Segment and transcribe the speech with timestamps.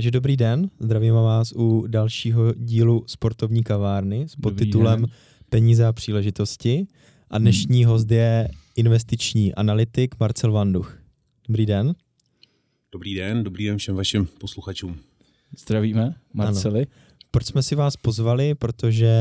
[0.00, 5.06] Takže dobrý den, zdravím vás u dalšího dílu sportovní kavárny s podtitulem
[5.48, 6.86] Peníze a příležitosti.
[7.30, 10.98] A dnešní host je investiční analytik Marcel Vanduch.
[11.48, 11.94] Dobrý den.
[12.92, 14.96] Dobrý den, dobrý den všem vašim posluchačům.
[15.58, 16.80] Zdravíme, Marceli.
[16.80, 16.90] Ano.
[17.30, 18.54] Proč jsme si vás pozvali?
[18.54, 19.12] Protože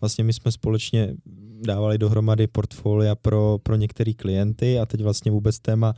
[0.00, 1.14] vlastně my jsme společně
[1.62, 5.94] dávali dohromady portfolia pro, pro některé klienty a teď vlastně vůbec téma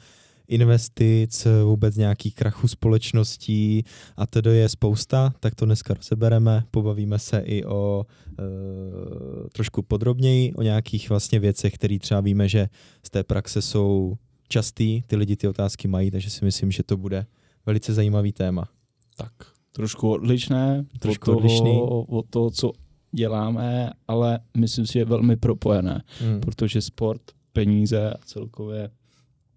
[0.51, 3.85] investic, vůbec nějakých krachů společností
[4.17, 8.07] a tedy je spousta, tak to dneska rozebereme, pobavíme se i o
[8.39, 12.69] e, trošku podrobněji, o nějakých vlastně věcech, které třeba víme, že
[13.07, 14.17] z té praxe jsou
[14.49, 17.27] častý, ty lidi ty otázky mají, takže si myslím, že to bude
[17.67, 18.69] velice zajímavý téma.
[19.17, 19.33] Tak,
[19.73, 21.81] trošku odlišné, trošku od toho, odlišný.
[22.09, 22.73] od toho, co
[23.13, 26.41] děláme, ale myslím si, že je velmi propojené, hmm.
[26.41, 27.23] protože sport,
[27.53, 28.91] peníze a celkově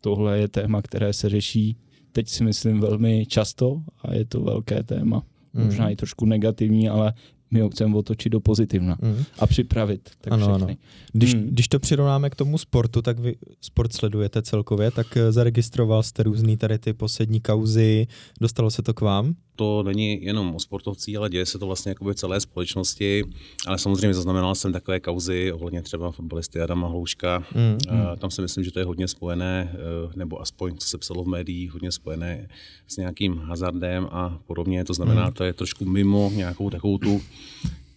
[0.03, 1.77] tohle je téma, které se řeší
[2.13, 5.23] teď si myslím velmi často a je to velké téma.
[5.53, 5.93] Možná hmm.
[5.93, 7.13] i trošku negativní, ale
[7.53, 9.23] my ho chceme otočit do pozitivna mm.
[9.39, 10.09] a připravit.
[10.21, 10.67] Tak ano, ano.
[11.13, 11.41] Když, mm.
[11.41, 16.23] když to přirovnáme k tomu sportu, tak vy sport sledujete celkově, tak eh, zaregistroval jste
[16.23, 18.07] různý tady ty poslední kauzy,
[18.41, 19.35] dostalo se to k vám?
[19.55, 23.23] To není jenom o sportovcích, ale děje se to vlastně jako v celé společnosti,
[23.67, 27.43] ale samozřejmě zaznamenal jsem takové kauzy ohledně třeba fotbalisty Adama Hlouška.
[27.55, 28.17] Mm, mm.
[28.17, 29.77] Tam si myslím, že to je hodně spojené, eh,
[30.15, 32.47] nebo aspoň co se psalo v médiích, hodně spojené
[32.87, 34.85] s nějakým hazardem a podobně.
[34.85, 35.33] To znamená, mm.
[35.33, 37.21] to je trošku mimo nějakou takovou tu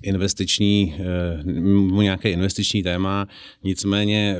[0.03, 1.43] investiční, eh,
[2.03, 3.29] nějaké investiční téma,
[3.63, 4.37] nicméně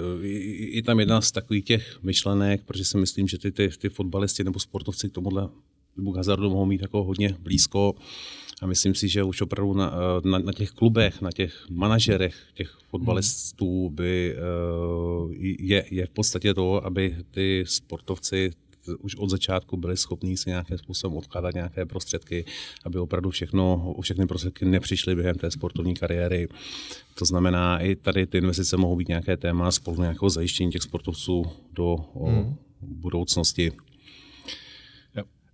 [0.59, 4.45] je tam jedna z takových těch myšlenek, protože si myslím, že ty, ty, ty fotbalisti
[4.45, 5.49] nebo sportovci k tomuhle
[5.97, 7.95] nebo k hazardu mohou mít jako hodně blízko.
[8.63, 12.37] A myslím si, že už opravdu na, eh, na, na těch klubech, na těch manažerech
[12.55, 14.41] těch fotbalistů by eh,
[15.61, 18.51] je, je v podstatě to, aby ty sportovci
[18.99, 22.45] už od začátku byli schopní si nějakým způsobem odkládat nějaké prostředky,
[22.85, 26.49] aby opravdu všechno, všechny prostředky nepřišly během té sportovní kariéry.
[27.19, 31.45] To znamená, i tady ty investice mohou být nějaké téma spolu nějakého zajištění těch sportovců
[31.73, 32.57] do hmm.
[32.81, 33.73] budoucnosti.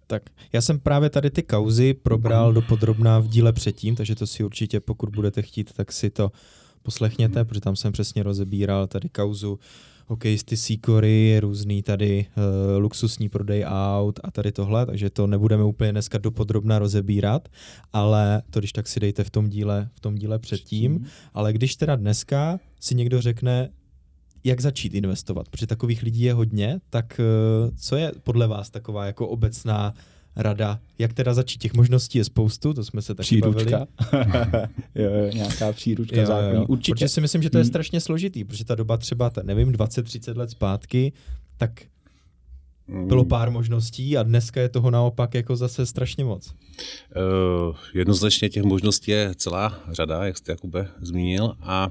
[0.07, 0.23] Tak
[0.53, 4.45] já jsem právě tady ty kauzy probral do podrobná v díle předtím, takže to si
[4.45, 6.33] určitě, pokud budete chtít, tak si to
[6.83, 9.59] poslechněte, protože tam jsem přesně rozebíral tady kauzu
[10.13, 15.93] hokejisty Sikory, různý tady uh, luxusní prodej aut a tady tohle, takže to nebudeme úplně
[15.93, 17.49] dneska dopodrobna rozebírat,
[17.93, 21.77] ale to když tak si dejte v tom díle, v tom díle předtím, ale když
[21.77, 23.69] teda dneska si někdo řekne,
[24.45, 29.07] jak začít investovat, protože takových lidí je hodně, tak uh, co je podle vás taková
[29.07, 29.95] jako obecná
[30.37, 31.59] rada, jak teda začít.
[31.59, 33.87] Těch možností je spoustu, to jsme se taky příručka.
[34.13, 34.69] bavili.
[34.95, 36.55] jo, jo, nějaká příručka jo, zákonní.
[36.55, 36.67] Jo.
[36.69, 36.95] Určitě.
[36.95, 37.69] Protože si myslím, že to je hmm.
[37.69, 41.13] strašně složitý, protože ta doba třeba, ta, nevím, 20-30 let zpátky,
[41.57, 41.71] tak
[42.89, 43.09] hmm.
[43.09, 46.55] bylo pár možností a dneska je toho naopak jako zase strašně moc.
[47.67, 51.89] Uh, jednoznačně těch možností je celá řada, jak jste Jakube zmínil a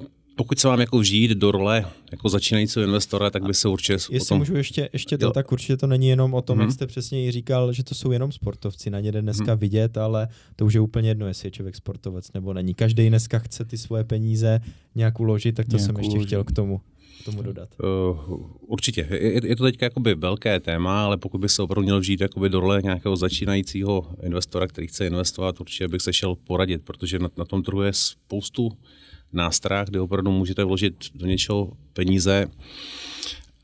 [0.00, 0.06] uh,
[0.40, 4.28] pokud se vám jako vžít do role jako začínajícího investora, tak by se určitě Jestli
[4.28, 4.38] tom...
[4.38, 6.62] můžu ještě, ještě to, tak určitě to není jenom o tom, mm-hmm.
[6.62, 9.58] jak jste přesně i říkal, že to jsou jenom sportovci, na ně jde dneska mm-hmm.
[9.58, 12.74] vidět, ale to už je úplně jedno, jestli je člověk sportovec nebo není.
[12.74, 14.60] Každý dneska chce ty svoje peníze
[14.94, 16.26] nějak uložit, tak to nějak jsem ještě uložit.
[16.26, 16.80] chtěl k tomu
[17.24, 17.68] tomu dodat?
[17.82, 19.08] Uh, určitě.
[19.10, 22.48] Je, je to teď jakoby velké téma, ale pokud by se opravdu měl vžít jakoby
[22.48, 27.28] do role nějakého začínajícího investora, který chce investovat, určitě bych se šel poradit, protože na,
[27.36, 28.72] na tom trhu je spoustu
[29.32, 32.46] nástrah, kde opravdu můžete vložit do něčeho peníze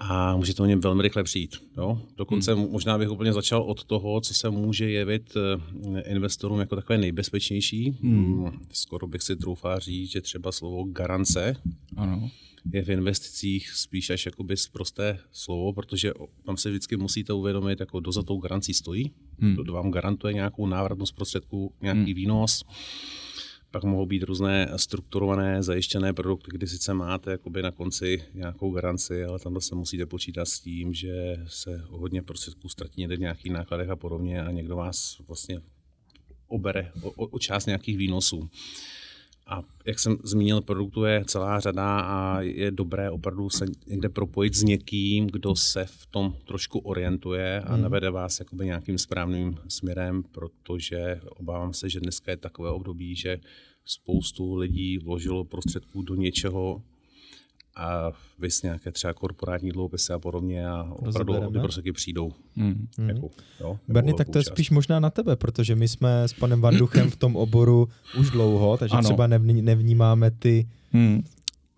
[0.01, 1.57] a může to o něm velmi rychle přijít.
[1.77, 2.03] Jo?
[2.17, 2.71] Dokonce hmm.
[2.71, 7.99] možná bych úplně začal od toho, co se může jevit eh, investorům jako takové nejbezpečnější.
[8.03, 8.51] Hmm.
[8.73, 11.57] Skoro bych si troufal říct, že třeba slovo garance
[11.97, 12.31] ano.
[12.73, 16.13] je v investicích spíš až jakoby prosté slovo, protože
[16.45, 19.55] tam se vždycky musíte uvědomit, jako kdo za tou garancí stojí, hmm.
[19.55, 22.15] kdo vám garantuje nějakou návratnost prostředků, nějaký hmm.
[22.15, 22.65] výnos.
[23.77, 29.25] Pak mohou být různé strukturované, zajištěné produkty, kdy sice máte jakoby na konci nějakou garanci,
[29.25, 33.53] ale tam se musíte počítat s tím, že se hodně prostředků ztratí někde v nějakých
[33.53, 35.61] nákladech a podobně a někdo vás vlastně
[36.49, 38.51] obere o, o část nějakých výnosů.
[39.47, 44.55] A jak jsem zmínil, produktů je celá řada a je dobré opravdu se někde propojit
[44.55, 47.83] s někým, kdo se v tom trošku orientuje a hmm.
[47.83, 53.39] navede vás jakoby nějakým správným směrem, protože obávám se, že dneska je takové období, že
[53.85, 56.83] spoustu lidí vložilo prostředků do něčeho,
[57.77, 62.33] a vys nějaké třeba korporátní dluhopisy a podobně a opravdu ty prostředky přijdou.
[62.57, 62.89] Hmm.
[63.07, 63.31] Jako,
[63.61, 67.11] jo, Bernie, tak to je spíš možná na tebe, protože my jsme s panem Vanduchem
[67.11, 67.89] v tom oboru
[68.19, 69.03] už dlouho, takže ano.
[69.03, 71.25] třeba nevnímáme ty hmm.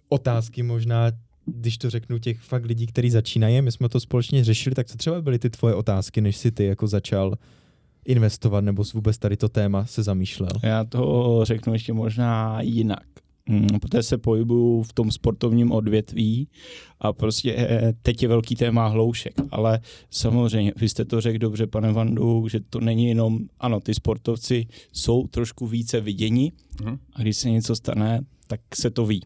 [0.08, 1.12] otázky možná
[1.54, 4.96] když to řeknu těch fakt lidí, kteří začínají, my jsme to společně řešili, tak co
[4.96, 7.34] třeba byly ty tvoje otázky, než si ty jako začal
[8.04, 10.50] investovat nebo vůbec tady to téma se zamýšlel?
[10.62, 13.06] Já to řeknu ještě možná jinak.
[13.48, 16.48] Mm, protože se pohybuju v tom sportovním odvětví
[17.00, 19.80] a prostě eh, teď je velký téma hloušek, ale
[20.10, 24.66] samozřejmě, vy jste to řekl dobře, pane Vandu, že to není jenom, ano, ty sportovci
[24.92, 26.52] jsou trošku více viděni
[26.84, 26.98] mhm.
[27.12, 29.22] a když se něco stane, tak se to ví.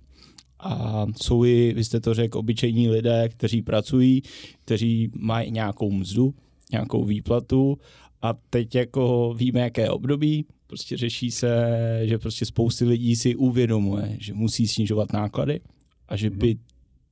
[0.60, 4.22] A jsou i, vy jste to řekl, obyčejní lidé, kteří pracují,
[4.64, 6.34] kteří mají nějakou mzdu,
[6.72, 7.78] nějakou výplatu
[8.22, 14.16] a teď jako víme, jaké období, prostě řeší se, že prostě spousty lidí si uvědomuje,
[14.20, 15.60] že musí snižovat náklady
[16.08, 16.56] a že by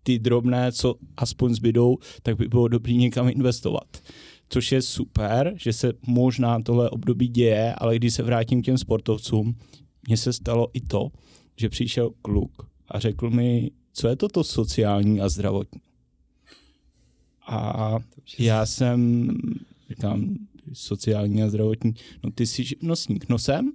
[0.03, 4.03] ty drobné, co aspoň zbydou, tak by bylo dobrý někam investovat.
[4.49, 8.79] Což je super, že se možná tohle období děje, ale když se vrátím k těm
[8.79, 9.57] sportovcům,
[10.07, 11.09] mně se stalo i to,
[11.57, 15.81] že přišel kluk a řekl mi, co je toto sociální a zdravotní.
[17.47, 17.99] A
[18.39, 19.29] já jsem,
[19.89, 20.35] říkám,
[20.73, 21.95] sociální a zdravotní,
[22.25, 23.73] no ty jsi živnostník, no jsem,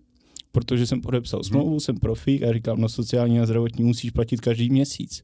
[0.52, 1.44] protože jsem podepsal mhm.
[1.44, 5.24] smlouvu, jsem profík a říkám, no sociální a zdravotní musíš platit každý měsíc.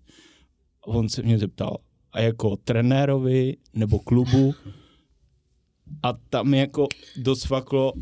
[0.84, 1.78] A on se mě zeptal,
[2.12, 4.54] a jako trenérovi nebo klubu
[6.04, 6.88] a tam jako
[7.18, 7.94] docvaklo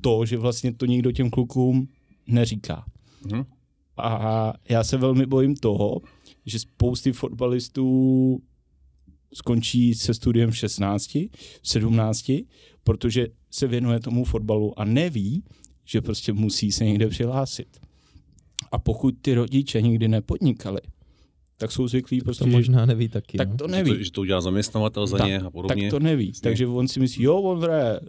[0.00, 1.88] to, že vlastně to nikdo těm klukům
[2.26, 2.84] neříká.
[3.32, 3.44] Mm.
[3.96, 6.00] A já se velmi bojím toho,
[6.46, 8.42] že spousty fotbalistů
[9.34, 11.14] skončí se studiem v 16,
[11.62, 12.30] v 17,
[12.84, 15.44] protože se věnuje tomu fotbalu a neví,
[15.84, 17.68] že prostě musí se někde přihlásit.
[18.72, 20.80] A pokud ty rodiče nikdy nepodnikali,
[21.58, 22.44] tak jsou zvyklí prostě...
[22.44, 23.38] To možná neví taky.
[23.38, 23.56] Tak no.
[23.56, 23.90] to neví.
[23.90, 25.82] Že to, že to udělá zaměstnavatel za tak, ně a podobně.
[25.82, 26.32] Tak to neví.
[26.40, 28.00] Takže on si myslí, jo, on hraje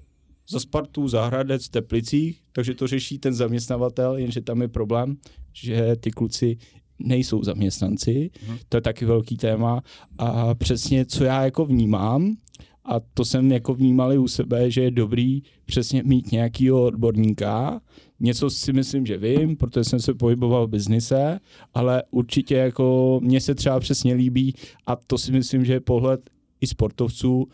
[0.49, 5.17] za Spartu, za Hradec v Teplicích, takže to řeší ten zaměstnavatel, jenže tam je problém,
[5.53, 6.57] že ty kluci
[6.99, 8.57] nejsou zaměstnanci, hmm.
[8.69, 9.81] to je taky velký téma
[10.17, 12.35] a přesně co já jako vnímám,
[12.85, 17.81] a to jsem jako vnímali u sebe, že je dobrý přesně mít nějakýho odborníka.
[18.19, 21.39] Něco si myslím, že vím, protože jsem se pohyboval v biznise,
[21.73, 24.53] ale určitě jako mně se třeba přesně líbí
[24.85, 26.29] a to si myslím, že je pohled
[26.61, 27.47] i sportovců,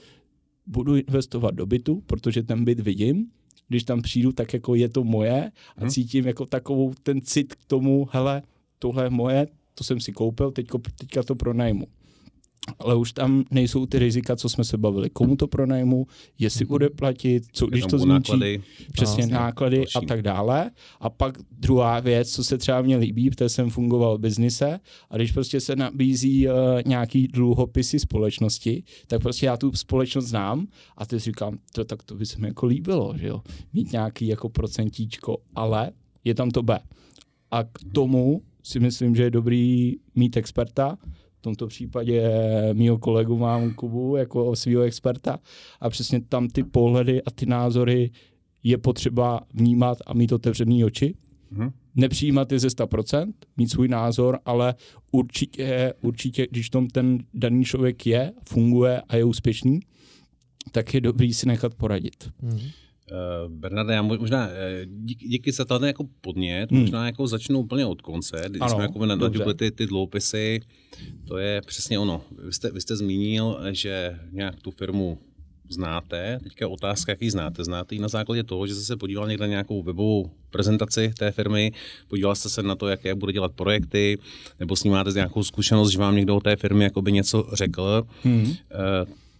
[0.68, 3.28] budu investovat do bytu, protože ten byt vidím,
[3.68, 5.90] když tam přijdu, tak jako je to moje a hmm.
[5.90, 8.42] cítím jako takovou ten cit k tomu, hele,
[8.80, 11.88] tohle je moje, to jsem si koupil, teďko, teďka to pronajmu
[12.80, 15.10] ale už tam nejsou ty rizika, co jsme se bavili.
[15.10, 16.08] Komu to pronajmu,
[16.40, 16.70] jestli mhm.
[16.70, 19.96] bude platit, co když to zničí, náklady, přesně no, náklady další.
[19.96, 20.72] a tak dále.
[21.00, 24.80] A pak druhá věc, co se třeba mě líbí, protože jsem fungoval v biznise
[25.10, 26.54] a když prostě se nabízí uh,
[26.86, 32.16] nějaký dluhopisy společnosti, tak prostě já tu společnost znám a teď říkám, to, tak to
[32.16, 33.42] by se mi jako líbilo, že jo,
[33.74, 35.92] mít nějaký jako procentíčko, ale
[36.24, 36.80] je tam to B.
[37.52, 40.98] A k tomu si myslím, že je dobrý mít experta,
[41.46, 42.30] tomto případě
[42.74, 45.40] mýho kolegu mám Kubu jako svého experta
[45.80, 48.12] a přesně tam ty pohledy a ty názory
[48.64, 51.16] je potřeba vnímat a mít otevřený oči.
[51.54, 51.72] Mm-hmm.
[51.96, 54.76] Nepřijímat je ze 100%, mít svůj názor, ale
[55.12, 59.80] určitě, určitě, když tom ten daný člověk je, funguje a je úspěšný,
[60.72, 62.32] tak je dobrý si nechat poradit.
[62.44, 62.72] Mm-hmm.
[63.12, 66.82] Uh, Bernarda, já možná eh, díky, díky za ten jako podnět, hmm.
[66.82, 70.62] možná jako začnu úplně od konce, když ano, jsme jako na ty, ty dloupisy,
[71.28, 72.22] to je přesně ono.
[72.46, 75.18] Vy jste, vy jste zmínil, že nějak tu firmu
[75.70, 77.64] znáte, teďka otázka, jaký znáte.
[77.64, 81.32] Znáte ji na základě toho, že jste se podíval někde na nějakou webovou prezentaci té
[81.32, 81.72] firmy,
[82.08, 84.18] podíval jste se na to, jaké bude dělat projekty,
[84.60, 88.04] nebo s ní máte nějakou zkušenost, že vám někdo o té firmě něco řekl.
[88.24, 88.42] Hmm.
[88.42, 88.56] Uh,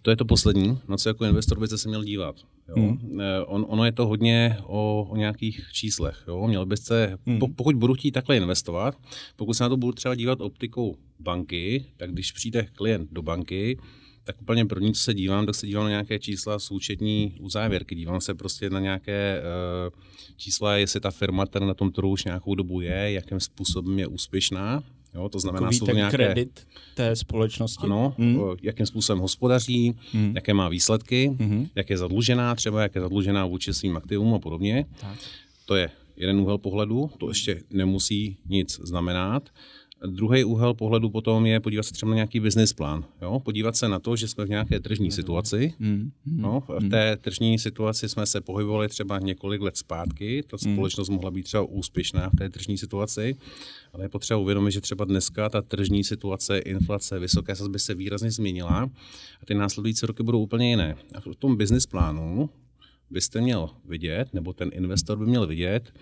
[0.06, 2.36] to je to poslední, na co jako investor byste se měl dívat.
[2.68, 2.74] Jo?
[2.76, 3.20] Hmm.
[3.20, 6.24] Eh, on, ono je to hodně o, o nějakých číslech.
[6.28, 6.46] Jo?
[6.46, 7.38] Měl byste, hmm.
[7.56, 8.94] pokud budu chtít takhle investovat,
[9.36, 13.78] pokud se na to budu třeba dívat optikou banky, tak když přijde klient do banky,
[14.24, 17.94] tak úplně první, co se dívám, tak se dívám na nějaké čísla z účetní uzávěrky.
[17.94, 20.00] Dívám se prostě na nějaké uh,
[20.36, 24.06] čísla, jestli ta firma ten na tom trhu už nějakou dobu je, jakým způsobem je
[24.06, 24.82] úspěšná.
[25.16, 26.16] Jo, to znamená, jsou to nějaké...
[26.16, 27.84] kredit té společnosti.
[27.84, 28.40] Ano, hmm.
[28.62, 30.32] jakým způsobem hospodaří, hmm.
[30.34, 31.68] jaké má výsledky, hmm.
[31.74, 34.84] jak je zadlužená třeba, jak je zadlužená vůči svým aktivům a podobně.
[35.00, 35.18] Tak.
[35.66, 39.48] To je jeden úhel pohledu, to ještě nemusí nic znamenat.
[40.06, 43.04] Druhý úhel pohledu potom je podívat se třeba na nějaký business plán.
[43.22, 43.40] Jo?
[43.40, 45.74] Podívat se na to, že jsme v nějaké tržní situaci.
[45.78, 50.42] Mm, no, v té tržní situaci jsme se pohybovali třeba několik let zpátky.
[50.46, 50.72] Ta mm.
[50.72, 53.36] společnost mohla být třeba úspěšná v té tržní situaci,
[53.92, 58.30] ale je potřeba uvědomit, že třeba dneska ta tržní situace, inflace, vysoké sazby se výrazně
[58.30, 58.90] změnila
[59.42, 60.96] a ty následující roky budou úplně jiné.
[61.14, 62.50] A v tom business plánu
[63.10, 65.92] byste měl vidět, nebo ten investor by měl vidět,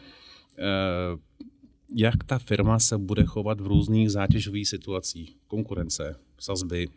[0.58, 0.62] eh,
[1.94, 6.88] jak ta firma se bude chovat v různých zátěžových situacích, konkurence, sazby,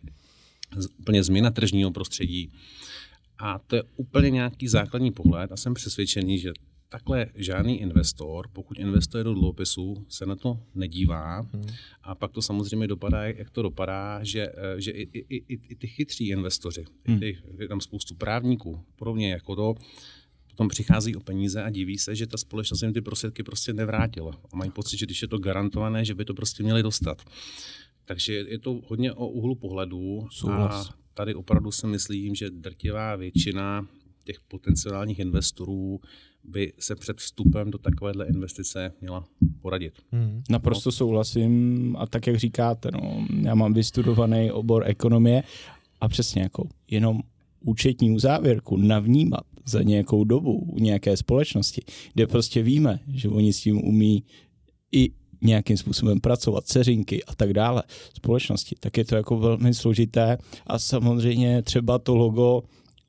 [0.99, 2.51] úplně změna tržního prostředí.
[3.37, 6.51] A to je úplně nějaký základní pohled a jsem přesvědčený, že
[6.89, 11.39] takhle žádný investor, pokud investuje do dluhopisů, se na to nedívá.
[11.39, 11.67] Hmm.
[12.03, 15.75] A pak to samozřejmě dopadá, jak to dopadá, že, eh, že i, i, i, i
[15.75, 17.19] ty chytří investoři, hmm.
[17.19, 19.75] ty, je tam spoustu právníků, podobně jako to,
[20.57, 24.31] potom přichází o peníze a diví se, že ta společnost jim ty prostředky prostě nevrátila.
[24.51, 27.21] A mají pocit, že když je to garantované, že by to prostě měli dostat.
[28.05, 30.27] Takže je to hodně o úhlu pohledu.
[30.31, 30.89] Souhlas.
[30.89, 33.87] A tady opravdu si myslím, že drtivá většina
[34.23, 35.99] těch potenciálních investorů
[36.43, 39.25] by se před vstupem do takovéhle investice měla
[39.61, 39.93] poradit.
[40.11, 40.43] Hmm.
[40.49, 40.91] Naprosto no.
[40.91, 45.43] souhlasím a tak, jak říkáte, no, já mám vystudovaný obor ekonomie
[46.01, 47.21] a přesně jako jenom
[47.59, 51.81] účetní uzávěrku navnímat za nějakou dobu u nějaké společnosti,
[52.13, 54.23] kde prostě víme, že oni s tím umí
[54.91, 57.83] i nějakým způsobem pracovat, ceřinky a tak dále
[58.13, 60.37] společnosti, tak je to jako velmi složité.
[60.67, 62.63] A samozřejmě třeba to logo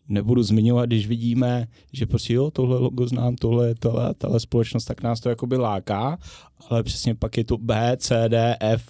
[0.09, 5.03] nebudu zmiňovat, když vidíme, že prostě jo, tohle logo znám, tohle, tohle, tohle společnost, tak
[5.03, 6.19] nás to jakoby láká,
[6.71, 8.83] ale přesně pak je to B, C, D, F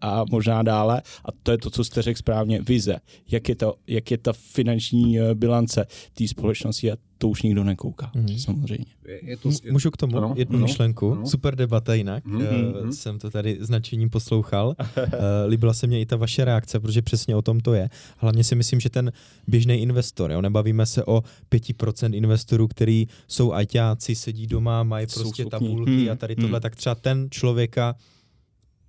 [0.00, 2.96] a možná dále a to je to, co jste řekl správně, vize.
[3.30, 7.64] Jak je, to, jak je ta finanční eh, bilance té společnosti a to už nikdo
[7.64, 8.38] nekouká, mm.
[8.38, 8.86] samozřejmě.
[9.06, 11.12] Je, je to, je, Můžu k tomu ano, jednu ano, myšlenku?
[11.12, 11.26] Ano.
[11.26, 12.26] Super debata jinak.
[12.26, 12.84] Mm-hmm.
[12.84, 14.68] Uh, jsem to tady značením poslouchal.
[14.68, 15.04] uh,
[15.48, 17.90] líbila se mně i ta vaše reakce, protože přesně o tom to je.
[18.18, 19.12] Hlavně si myslím, že ten
[19.46, 25.44] běžný investor, jo, nebavíme se o 5% investorů, který jsou ajťáci, sedí doma, mají prostě
[25.44, 26.10] tabulky hmm.
[26.10, 26.60] a tady tohle, hmm.
[26.60, 27.94] tak třeba ten člověka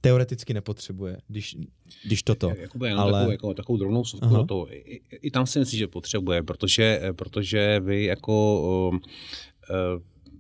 [0.01, 1.58] teoreticky nepotřebuje, když,
[2.06, 2.51] když toto.
[2.58, 3.12] Jakoby jenom ale...
[3.12, 4.75] takovou, jako, takovou drobnou sovku do toho.
[4.75, 8.62] I, I tam si myslím, že potřebuje, protože, protože vy jako
[8.92, 8.98] uh,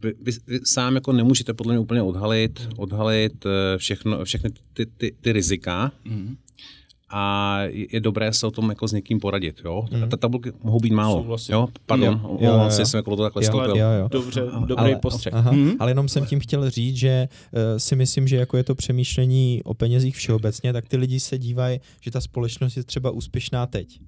[0.01, 3.45] vy, vy, vy sám jako nemůžete podle mě úplně odhalit, odhalit
[3.77, 6.37] všechno, všechny ty, ty, ty rizika, mm
[7.15, 9.61] a je dobré se o tom jako s někým poradit.
[9.65, 9.85] Jo?
[9.91, 10.09] Mm.
[10.09, 11.21] Ta tabulky mohou být málo.
[11.21, 11.53] Souhlasím.
[11.53, 11.67] Jo?
[11.85, 12.69] Pardon, jo, jo, jo, jo.
[12.69, 14.07] jsem jako to takhle jo, Jo, jo.
[14.11, 15.33] Dobře, dobrý ale, postřeh.
[15.33, 15.71] Aha, mm.
[15.79, 19.61] Ale jenom jsem tím chtěl říct, že uh, si myslím, že jako je to přemýšlení
[19.63, 23.99] o penězích všeobecně, tak ty lidi se dívají, že ta společnost je třeba úspěšná teď.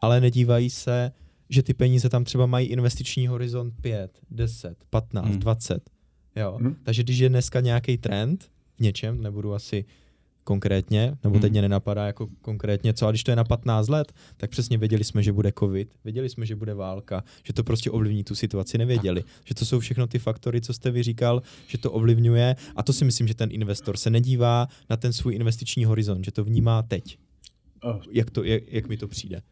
[0.00, 1.12] Ale nedívají se,
[1.50, 5.38] že ty peníze tam třeba mají investiční horizont 5, 10, 15, mm.
[5.38, 5.90] 20.
[6.36, 6.56] Jo?
[6.60, 6.76] Mm.
[6.82, 9.84] Takže když je dneska nějaký trend v něčem, nebudu asi
[10.48, 11.50] konkrétně, nebo teď hmm.
[11.50, 15.04] mě nenapadá jako konkrétně co, a když to je na 15 let, tak přesně věděli
[15.04, 18.78] jsme, že bude covid, věděli jsme, že bude válka, že to prostě ovlivní tu situaci,
[18.78, 19.30] nevěděli, tak.
[19.44, 23.04] že to jsou všechno ty faktory, co jste vyříkal, že to ovlivňuje a to si
[23.04, 27.18] myslím, že ten investor se nedívá na ten svůj investiční horizont, že to vnímá teď.
[28.10, 29.42] Jak, to, jak, jak mi to přijde?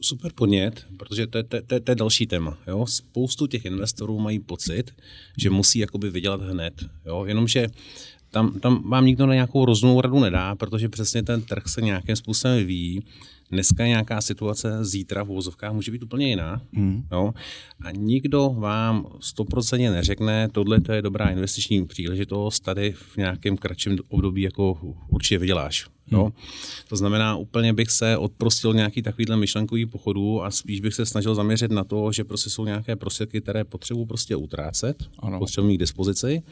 [0.00, 2.58] Super podnět, protože to je, to, to, to je další téma.
[2.66, 2.86] Jo?
[2.86, 4.94] Spoustu těch investorů mají pocit,
[5.38, 6.74] že musí jakoby vydělat hned.
[7.06, 7.24] Jo?
[7.24, 7.66] Jenomže
[8.36, 12.16] tam, tam vám nikdo na nějakou rozumnou radu nedá, protože přesně ten trh se nějakým
[12.16, 13.02] způsobem vyvíjí.
[13.50, 16.62] Dneska je nějaká situace, zítra v úvozovkách může být úplně jiná.
[16.72, 17.02] Mm.
[17.12, 17.32] Jo?
[17.84, 23.98] A nikdo vám stoprocentně neřekne, tohle to je dobrá investiční příležitost, tady v nějakém kratším
[24.08, 24.78] období jako
[25.08, 25.95] určitě vyděláš.
[26.10, 26.22] Jo?
[26.22, 26.32] Hmm.
[26.88, 31.34] To znamená, úplně bych se odprostil nějaký takovýhle myšlenkový pochodu a spíš bych se snažil
[31.34, 35.38] zaměřit na to, že prostě jsou nějaké prostředky, které potřebuji prostě utrácet, ano.
[35.38, 36.42] potřebuji mít k dispozici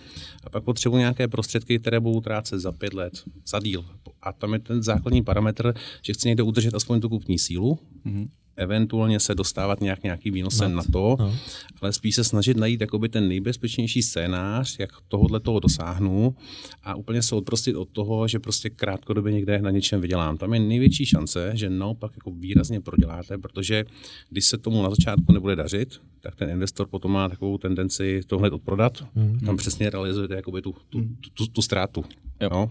[0.45, 3.85] a pak potřebuji nějaké prostředky, které budou utrácet za pět let, za díl.
[4.23, 8.29] A tam je ten základní parametr, že chci někde udržet aspoň tu kupní sílu, mm
[8.57, 11.35] eventuálně se dostávat nějak nějaký výnosem na to, no.
[11.83, 16.37] ale spíš se snažit najít jakoby ten nejbezpečnější scénář, jak tohohle toho dosáhnu
[16.83, 20.37] a úplně se odprostit od toho, že prostě krátkodobě někde na něčem vydělám.
[20.37, 23.85] Tam je největší šance, že naopak jako výrazně proděláte, protože
[24.31, 28.39] když se tomu na začátku nebude dařit, tak ten investor potom má takovou tendenci to
[28.39, 29.05] hned odprodat.
[29.17, 29.47] Mm-hmm.
[29.47, 32.05] Tam přesně realizujete jakoby tu, tu, tu, tu, tu ztrátu.
[32.51, 32.71] No.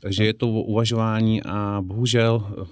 [0.00, 2.66] Takže je to uvažování a bohužel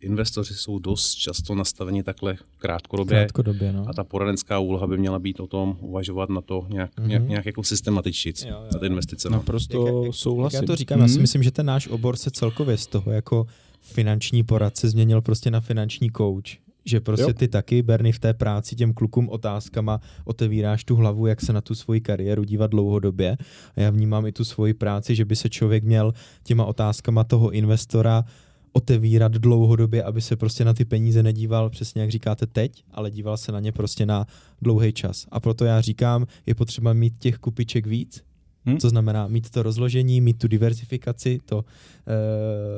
[0.00, 3.18] investoři jsou dost často nastaveni takhle krátkodobě.
[3.18, 3.84] krátkodobě no.
[3.88, 7.06] A ta poradenská úloha by měla být o tom uvažovat na to nějak, mm-hmm.
[7.06, 9.30] nějak, nějak jako systematičit na ty investice.
[9.30, 9.36] No.
[9.36, 10.56] Naprosto jak, souhlasím.
[10.56, 11.02] Jak já to říkám, mm-hmm.
[11.02, 11.22] já si mhm.
[11.22, 13.46] myslím, že ten náš obor se celkově z toho jako
[13.80, 16.70] finanční poradce změnil prostě na finanční coach.
[16.84, 17.32] Že prostě jo.
[17.32, 21.60] ty taky, Berny, v té práci těm klukům otázkama otevíráš tu hlavu, jak se na
[21.60, 23.36] tu svoji kariéru dívat dlouhodobě.
[23.76, 27.50] A já vnímám i tu svoji práci, že by se člověk měl těma otázkama toho
[27.50, 28.24] investora
[28.72, 33.36] otevírat dlouhodobě, aby se prostě na ty peníze nedíval přesně jak říkáte teď, ale díval
[33.36, 34.26] se na ně prostě na
[34.62, 35.26] dlouhý čas.
[35.30, 38.22] A proto já říkám, je potřeba mít těch kupiček víc,
[38.66, 38.78] Hmm?
[38.78, 41.64] Co znamená mít to rozložení, mít tu diversifikaci, to uh,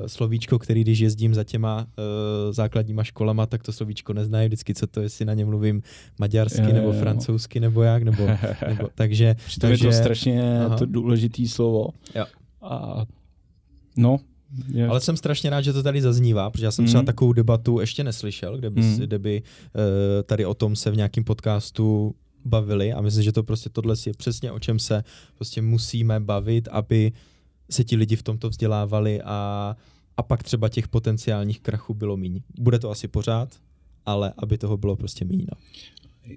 [0.07, 4.87] slovíčko, který když jezdím za těma uh, základníma školama, tak to slovíčko neznají vždycky, co
[4.87, 5.83] to, jestli na ně mluvím
[6.19, 8.27] maďarsky je, nebo je, francouzsky nebo jak, nebo,
[8.69, 9.37] nebo takže...
[9.61, 10.77] takže je to strašně aha.
[10.77, 11.89] to důležitý slovo.
[12.15, 12.25] Jo.
[12.63, 13.05] A
[13.97, 14.19] no,
[14.69, 14.89] Je.
[14.89, 16.87] Ale jsem strašně rád, že to tady zaznívá, protože já jsem mm.
[16.87, 18.97] třeba takovou debatu ještě neslyšel, kde by, mm.
[18.99, 19.83] kde by uh,
[20.27, 24.13] tady o tom se v nějakém podcastu bavili a myslím, že to prostě tohle je
[24.13, 25.05] přesně o čem se
[25.35, 27.13] prostě musíme bavit, aby
[27.71, 29.77] se ti lidi v tomto vzdělávali a,
[30.17, 32.41] a pak třeba těch potenciálních krachů bylo míň.
[32.59, 33.49] Bude to asi pořád,
[34.07, 35.47] ale aby toho bylo prostě míň.
[35.53, 35.59] No.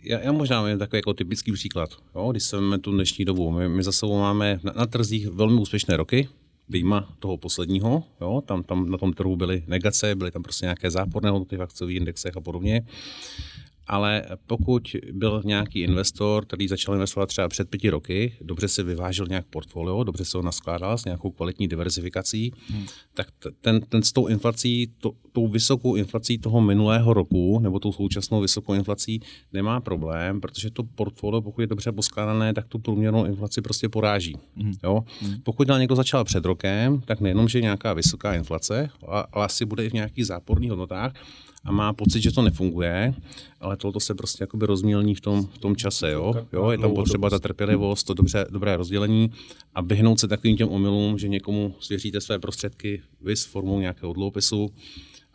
[0.04, 1.90] Já, já možná mám takový jako typický příklad.
[2.16, 5.60] Jo, když jsme tu dnešní dobu, my, my za sebou máme na, na trzích velmi
[5.60, 6.30] úspěšné roky,
[6.70, 10.92] výjima toho posledního, jo, tam, tam na tom trhu byly negace, byly tam prostě nějaké
[10.92, 12.86] záporné hodnoty v akciových indexech a podobně
[13.88, 19.26] ale pokud byl nějaký investor, který začal investovat třeba před pěti roky, dobře si vyvážil
[19.30, 22.86] nějak portfolio, dobře se ho naskládal s nějakou kvalitní diversifikací, hmm.
[23.14, 23.28] tak
[23.62, 28.42] ten, ten s tou inflací, to, tou vysokou inflací toho minulého roku, nebo tou současnou
[28.42, 29.20] vysokou inflací,
[29.54, 34.38] nemá problém, protože to portfolio, pokud je dobře poskládané, tak tu průměrnou inflaci prostě poráží.
[34.56, 34.74] Hmm.
[34.84, 35.04] Jo?
[35.22, 35.36] Hmm.
[35.44, 39.86] Pokud někdo začal před rokem, tak nejenom, že je nějaká vysoká inflace, ale asi bude
[39.86, 41.14] i v nějakých záporných hodnotách,
[41.66, 43.14] a má pocit, že to nefunguje,
[43.60, 46.12] ale tohle se prostě jakoby rozmělní v tom, v tom čase.
[46.12, 46.34] Jo?
[46.54, 49.32] Jo, je tam potřeba ta trpělivost, to dobře, dobré rozdělení
[49.76, 54.14] a vyhnout se takovým těm omylům, že někomu svěříte své prostředky vy s formou nějakého
[54.14, 54.72] dluhopisu,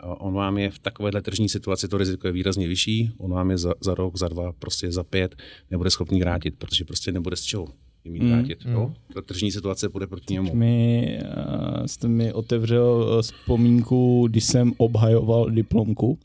[0.03, 3.59] on vám je v takovéhle tržní situaci, to riziko je výrazně vyšší, on vám je
[3.59, 5.37] za, za rok, za dva, prostě za pět
[5.71, 7.69] nebude schopný vrátit, protože prostě nebude z čeho
[8.05, 8.65] jim mm, vrátit.
[8.65, 8.73] Mm.
[8.73, 8.93] Jo?
[9.15, 10.55] Ta tržní situace bude proti němu.
[10.55, 16.19] Mi, uh, jste mi otevřel eh, vzpomínku, když jsem obhajoval diplomku,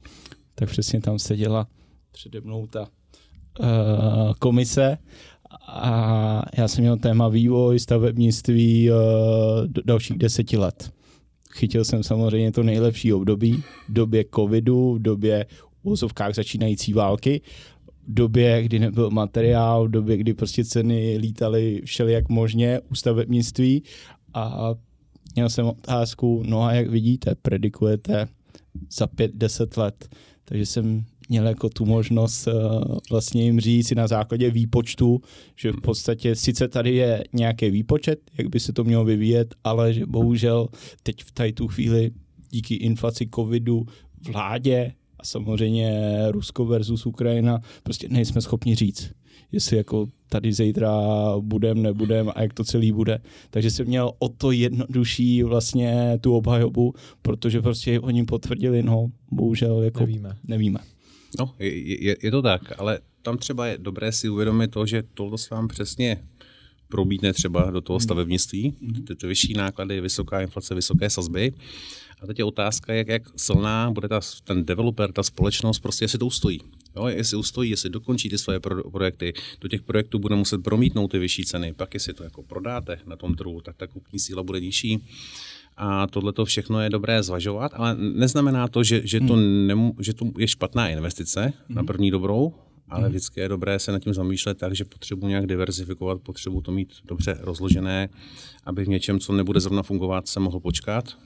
[0.55, 1.67] tak přesně tam seděla
[2.11, 2.81] přede mnou ta
[3.59, 4.97] uh, komise
[5.67, 8.97] a já jsem měl téma vývoj stavebnictví uh,
[9.67, 10.91] do dalších deseti let.
[11.53, 15.45] Chytil jsem samozřejmě to nejlepší období, v době covidu, v době
[15.83, 17.41] úzovkách začínající války
[18.07, 23.83] době, kdy nebyl materiál, v době, kdy prostě ceny lítaly všelijak možně u stavebnictví
[24.33, 24.73] a
[25.35, 28.27] měl jsem otázku, no a jak vidíte, predikujete
[28.91, 30.09] za pět, deset let.
[30.45, 32.53] Takže jsem měl jako tu možnost uh,
[33.11, 35.21] vlastně jim říct si na základě výpočtu,
[35.55, 39.93] že v podstatě sice tady je nějaký výpočet, jak by se to mělo vyvíjet, ale
[39.93, 40.67] že bohužel
[41.03, 42.11] teď v tady tu chvíli
[42.49, 43.85] díky inflaci covidu
[44.27, 49.11] vládě samozřejmě Rusko versus Ukrajina, prostě nejsme schopni říct,
[49.51, 50.91] jestli jako tady zítra
[51.39, 53.19] budem, nebudem a jak to celý bude.
[53.49, 59.83] Takže jsem měl o to jednodušší vlastně tu obhajobu, protože prostě oni potvrdili, no, bohužel
[59.83, 60.37] jako nevíme.
[60.47, 60.79] nevíme.
[61.39, 65.03] No, je, je, je to tak, ale tam třeba je dobré si uvědomit to, že
[65.13, 66.17] tohle se vám přesně
[66.87, 68.03] probítne třeba do toho hmm.
[68.03, 69.03] stavebnictví, mm-hmm.
[69.03, 71.53] ty, ty vyšší náklady, vysoká inflace, vysoké sazby
[72.25, 76.19] a teď je otázka, jak, jak silná bude ta, ten developer, ta společnost, prostě jestli
[76.19, 76.59] to ustojí.
[76.95, 81.07] Jo, jestli ustojí, jestli dokončí ty svoje pro, projekty, do těch projektů bude muset promítnout
[81.07, 84.43] ty vyšší ceny, pak jestli to jako prodáte na tom trhu, tak ta kupní síla
[84.43, 85.05] bude nižší.
[85.77, 89.67] A tohle to všechno je dobré zvažovat, ale neznamená to, že, že, to, hmm.
[89.67, 91.75] nemu, že to je špatná investice hmm.
[91.75, 92.53] na první dobrou,
[92.89, 93.09] ale hmm.
[93.09, 96.93] vždycky je dobré se nad tím zamýšlet tak, že potřebuji nějak diversifikovat, potřebuji to mít
[97.05, 98.09] dobře rozložené,
[98.63, 101.17] aby v něčem, co nebude zrovna fungovat, se mohl počkat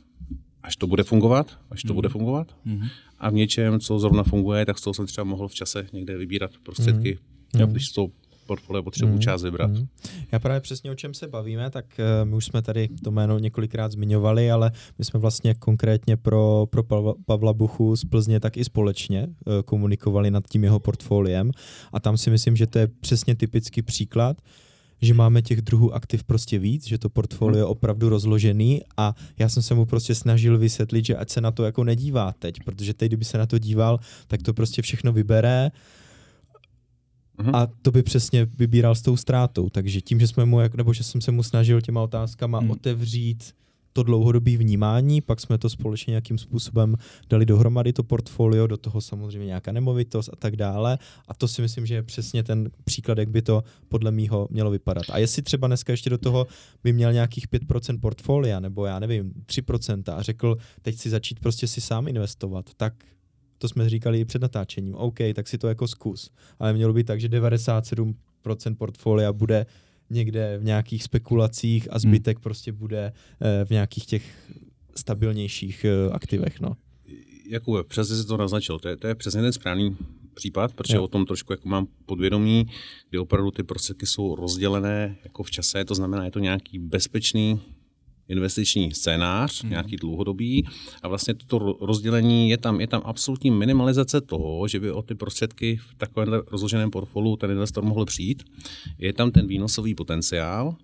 [0.69, 1.95] až to bude fungovat, až to mm.
[1.95, 2.55] bude fungovat.
[2.65, 2.82] Mm.
[3.19, 6.17] A v něčem, co zrovna funguje, tak z toho jsem třeba mohl v čase někde
[6.17, 7.17] vybírat prostředky,
[7.58, 7.71] mm.
[7.71, 8.08] když to
[8.47, 9.19] portfolio potřebuji mm.
[9.19, 9.71] část vybrat.
[9.71, 9.88] Mm.
[10.32, 13.39] Já právě přesně o čem se bavíme, tak uh, my už jsme tady to jméno
[13.39, 16.84] několikrát zmiňovali, ale my jsme vlastně konkrétně pro, pro
[17.25, 21.51] Pavla Buchu z Plzně tak i společně uh, komunikovali nad tím jeho portfoliem
[21.93, 24.38] a tam si myslím, že to je přesně typický příklad,
[25.01, 29.49] že máme těch druhů aktiv prostě víc, že to portfolio je opravdu rozložený a já
[29.49, 32.93] jsem se mu prostě snažil vysvětlit, že ať se na to jako nedívá teď, protože
[32.93, 35.71] teď, kdyby se na to díval, tak to prostě všechno vybere
[37.38, 37.55] mhm.
[37.55, 39.69] a to by přesně vybíral s tou ztrátou.
[39.69, 42.71] Takže tím, že jsme mu, nebo že jsem se mu snažil těma otázkama hmm.
[42.71, 43.53] otevřít
[43.93, 46.95] to dlouhodobé vnímání, pak jsme to společně nějakým způsobem
[47.30, 50.97] dali dohromady, to portfolio, do toho samozřejmě nějaká nemovitost a tak dále.
[51.28, 54.71] A to si myslím, že je přesně ten příklad, jak by to podle mýho mělo
[54.71, 55.04] vypadat.
[55.10, 56.47] A jestli třeba dneska ještě do toho
[56.84, 61.67] by měl nějakých 5% portfolia, nebo já nevím, 3% a řekl, teď si začít prostě
[61.67, 62.93] si sám investovat, tak
[63.58, 64.95] to jsme říkali i před natáčením.
[64.95, 66.32] OK, tak si to jako zkus.
[66.60, 68.13] Ale mělo by tak, že 97%
[68.78, 69.65] portfolia bude
[70.09, 72.43] někde v nějakých spekulacích a zbytek hmm.
[72.43, 74.51] prostě bude eh, v nějakých těch
[74.95, 76.59] stabilnějších eh, aktivech.
[76.59, 76.73] No.
[77.49, 79.97] Jakube, přesně si to naznačil, to je, to je přesně ten správný
[80.33, 81.03] případ, protože jo.
[81.03, 82.67] o tom trošku jako mám podvědomí,
[83.09, 87.61] kdy opravdu ty prostředky jsou rozdělené jako v čase, to znamená, je to nějaký bezpečný
[88.29, 89.69] investiční scénář, mm.
[89.69, 90.67] nějaký dlouhodobý
[91.03, 95.15] a vlastně toto rozdělení je tam, je tam absolutní minimalizace toho, že by o ty
[95.15, 98.43] prostředky v takovém rozloženém portfoliu ten investor mohl přijít.
[98.97, 100.75] Je tam ten výnosový potenciál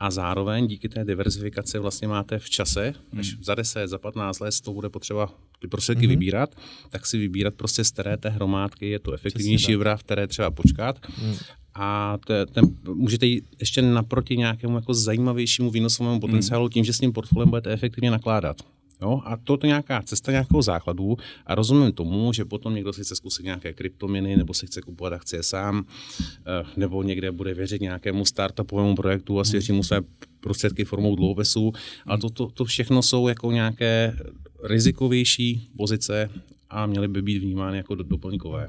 [0.00, 3.44] a zároveň díky té diversifikaci vlastně máte v čase, než mm.
[3.44, 5.28] za 10, za 15 let to bude potřeba
[5.58, 6.08] ty prostředky mm-hmm.
[6.08, 6.54] vybírat,
[6.90, 10.98] tak si vybírat prostě z které té hromádky je to efektivnější v které třeba počkat.
[11.22, 11.34] Mm
[11.74, 16.98] a te, ten, můžete jít ještě naproti nějakému jako zajímavějšímu výnosovému potenciálu tím, že s
[16.98, 18.56] tím portfoliem budete efektivně nakládat.
[19.02, 19.20] Jo?
[19.24, 23.16] A to je nějaká cesta nějakého základu a rozumím tomu, že potom někdo si chce
[23.16, 25.84] zkusit nějaké kryptominy nebo si chce kupovat akcie sám,
[26.20, 30.00] eh, nebo někde bude věřit nějakému startupovému projektu a svěří mu své
[30.40, 31.72] prostředky formou dluhopisů,
[32.06, 34.16] ale to, to, to všechno jsou jako nějaké
[34.64, 36.30] rizikovější pozice
[36.70, 38.68] a měly by být vnímány jako doplňkové.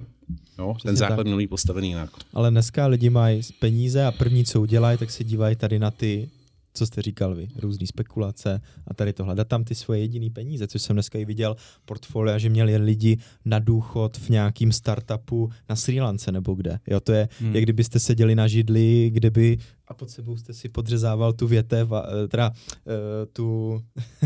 [0.58, 1.50] No, ten základ tak.
[1.50, 2.10] postavený jinak.
[2.34, 6.30] Ale dneska lidi mají peníze a první, co udělají, tak se dívají tady na ty,
[6.76, 9.36] co jste říkal vy, různé spekulace a tady tohle.
[9.36, 13.18] Dá tam ty svoje jediné peníze, což jsem dneska i viděl portfolia, že měli lidi
[13.46, 16.80] na důchod v nějakým startupu na Sri Lance nebo kde.
[16.88, 17.56] Jo, to je, hmm.
[17.56, 19.58] jak kdybyste seděli na židli, kde by
[19.88, 22.94] a pod sebou jste si podřezával tu větev, a, eh, teda uh,
[23.34, 23.82] tu,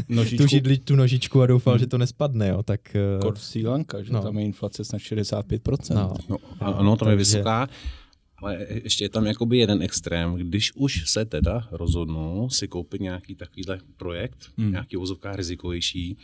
[0.37, 1.79] tu židli, tu nožičku a doufal, hmm.
[1.79, 2.95] že to nespadne, jo, tak...
[3.15, 4.23] Uh, Kor Sri Lanka, že no.
[4.23, 5.95] tam je inflace snad 65%.
[5.95, 7.67] No, no, ano, to je vysoká.
[8.41, 10.35] Ale ještě je tam jakoby jeden extrém.
[10.35, 14.71] Když už se teda rozhodnu si koupit nějaký takovýhle projekt, hmm.
[14.71, 16.17] nějaký vozovka rizikovější,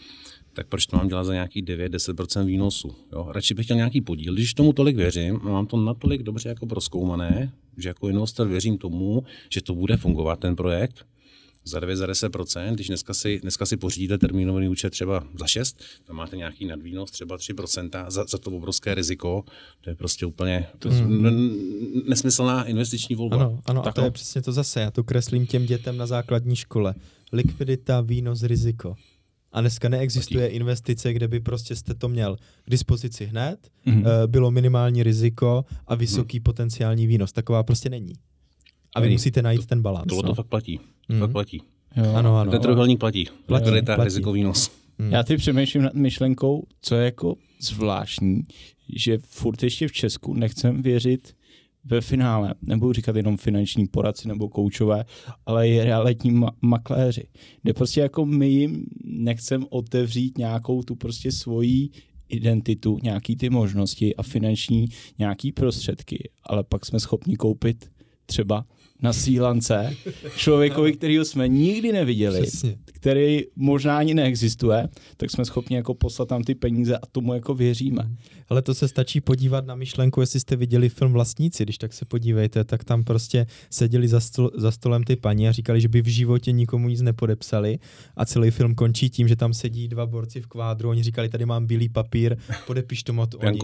[0.53, 2.95] tak proč to mám dělat za nějaký 9-10% výnosu?
[3.11, 3.27] Jo?
[3.31, 4.33] Radši bych chtěl nějaký podíl.
[4.33, 9.23] Když tomu tolik věřím, mám to natolik dobře jako proskoumané, že jako investor věřím tomu,
[9.49, 11.05] že to bude fungovat ten projekt,
[11.65, 15.83] za 9, za 10%, když dneska si, dneska si pořídíte termínový účet třeba za 6,
[16.05, 19.43] tam máte nějaký nadvýnos třeba 3%, za, za to obrovské riziko,
[19.81, 21.55] to je prostě úplně to hmm.
[22.07, 23.35] nesmyslná investiční volba.
[23.35, 24.07] Ano, ano tak a to no.
[24.07, 26.95] je přesně to zase, já to kreslím těm dětem na základní škole.
[27.31, 28.95] Likvidita, výnos, riziko.
[29.51, 34.27] A dneska neexistuje investice, kde by prostě jste to měl k dispozici hned, mm-hmm.
[34.27, 36.43] bylo minimální riziko a vysoký mm.
[36.43, 37.31] potenciální výnos.
[37.31, 38.13] Taková prostě není.
[38.95, 40.05] A vy musíte najít to, ten balans.
[40.09, 40.29] Tohle no.
[40.29, 40.79] to fakt platí.
[41.09, 41.19] Mm.
[41.19, 41.61] Fakt platí.
[41.95, 42.13] Jo.
[42.13, 42.51] Ano, ano.
[42.51, 43.25] Ten trojuhelník platí.
[43.45, 43.85] Platí, platí.
[43.85, 44.03] platí.
[44.03, 44.71] rizikový nos.
[44.97, 45.11] Mm.
[45.11, 48.43] Já teď přemýšlím nad myšlenkou, co je jako zvláštní,
[48.95, 51.33] že furt ještě v Česku nechcem věřit
[51.85, 55.05] ve finále, nebudu říkat jenom finanční poradci nebo koučové,
[55.45, 57.23] ale i realitní ma- makléři,
[57.61, 61.89] kde prostě jako my jim nechcem otevřít nějakou tu prostě svoji
[62.29, 64.87] identitu, nějaký ty možnosti a finanční
[65.19, 67.89] nějaký prostředky, ale pak jsme schopni koupit
[68.25, 68.65] třeba
[69.01, 69.95] na sílance,
[70.35, 72.77] člověkovi, kterýho jsme nikdy neviděli, Přesně.
[72.85, 77.53] který možná ani neexistuje, tak jsme schopni jako poslat tam ty peníze a tomu jako
[77.53, 78.11] věříme.
[78.49, 82.05] Ale to se stačí podívat na myšlenku, jestli jste viděli film Vlastníci, když tak se
[82.05, 86.01] podívejte, tak tam prostě seděli za, stol, za stolem ty paní a říkali, že by
[86.01, 87.79] v životě nikomu nic nepodepsali
[88.15, 91.45] a celý film končí tím, že tam sedí dva borci v kvádru, oni říkali, tady
[91.45, 93.29] mám bílý papír, podepiš to moc.
[93.35, 93.59] Oni,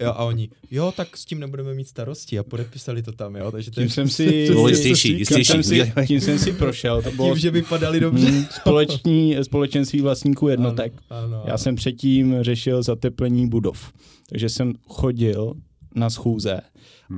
[0.00, 3.52] Jo, a oni, jo, tak s tím nebudeme mít starosti a podepisali to tam, jo.
[3.52, 4.24] Takže tím jsem si,
[4.68, 5.62] jistější, jistější.
[5.62, 7.02] Si, tím jsem si prošel.
[7.02, 8.30] To bylo tím, že vypadali dobře.
[8.30, 10.92] Mm, společní, společenství vlastníků jednotek.
[11.10, 13.92] Ano, ano, Já jsem předtím řešil zateplení budov.
[14.28, 15.54] Takže jsem chodil
[15.94, 16.60] na schůze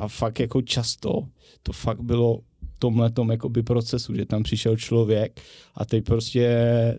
[0.00, 1.22] a fakt jako často
[1.62, 2.38] to fakt bylo
[3.30, 5.40] jakoby procesu, že tam přišel člověk
[5.74, 6.48] a teď prostě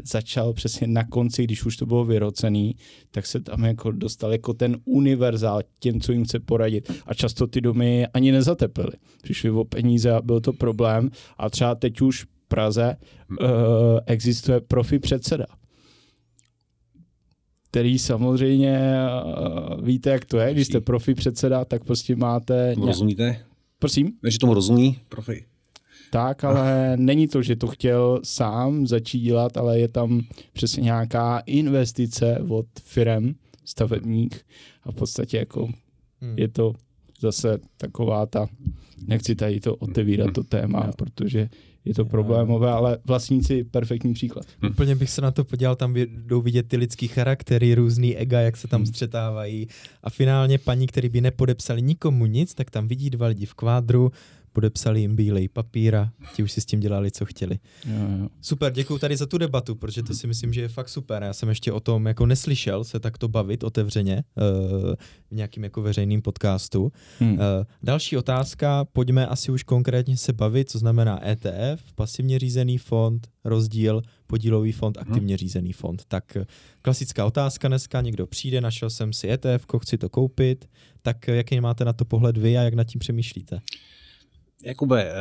[0.03, 2.75] začal přesně na konci, když už to bylo vyrocený,
[3.11, 6.91] tak se tam jako dostal jako ten univerzál těm, co jim chce poradit.
[7.05, 8.93] A často ty domy ani nezatepily.
[9.21, 11.09] Přišli o peníze a byl to problém.
[11.37, 12.95] A třeba teď už v Praze
[13.29, 13.47] uh,
[14.05, 15.45] existuje profi předseda
[17.73, 18.79] který samozřejmě
[19.25, 22.75] uh, víte, jak to je, když jste profi předseda, tak prostě máte...
[22.85, 23.45] Rozumíte?
[23.79, 24.11] Prosím?
[24.21, 25.45] Takže tomu rozumí profi
[26.13, 30.21] tak, ale není to, že to chtěl sám začít dělat, ale je tam
[30.53, 34.41] přesně nějaká investice od firem stavebních
[34.83, 35.69] a v podstatě jako
[36.21, 36.37] hmm.
[36.37, 36.73] je to
[37.21, 38.47] zase taková ta,
[39.07, 40.93] nechci tady to otevírat to téma, no.
[40.97, 41.49] protože
[41.85, 44.45] je to problémové, ale vlastníci perfektní příklad.
[44.61, 44.71] Hmm.
[44.71, 48.57] Úplně bych se na to podíval, tam jdou vidět ty lidský charaktery, různý ega, jak
[48.57, 48.85] se tam hmm.
[48.85, 49.67] střetávají
[50.03, 54.11] a finálně paní, který by nepodepsali nikomu nic, tak tam vidí dva lidi v kvádru,
[54.53, 57.59] podepsali jim bílej papír a ti už si s tím dělali, co chtěli.
[57.85, 58.27] Jo, jo.
[58.41, 61.23] Super, děkuji tady za tu debatu, protože to si myslím, že je fakt super.
[61.23, 64.93] Já jsem ještě o tom jako neslyšel se takto bavit otevřeně uh,
[65.31, 66.91] v nějakým jako veřejným podcastu.
[67.19, 67.33] Hmm.
[67.33, 67.39] Uh,
[67.83, 74.01] další otázka, pojďme asi už konkrétně se bavit, co znamená ETF, pasivně řízený fond, rozdíl,
[74.27, 75.07] podílový fond, hmm.
[75.07, 76.05] aktivně řízený fond.
[76.07, 76.45] Tak eh,
[76.81, 80.69] klasická otázka dneska, někdo přijde, našel jsem si ETF, chci to koupit,
[81.01, 83.61] tak jaký máte na to pohled vy a jak nad tím přemýšlíte?
[84.65, 85.11] Jakube,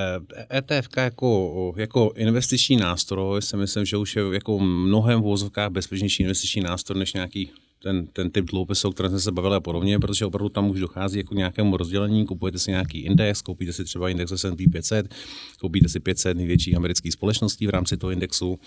[0.54, 6.22] ETF jako, jako investiční nástroj si myslím, že už je jako mnohem v vozovkách bezpečnější
[6.22, 7.50] investiční nástroj než nějaký
[7.82, 10.80] ten, ten typ dluhopisů, o kterém jsme se bavili a podobně, protože opravdu tam už
[10.80, 15.14] dochází jako nějakému rozdělení, kupujete si nějaký index, koupíte si třeba index S&P 500,
[15.60, 18.58] koupíte si 500 největších amerických společností v rámci toho indexu.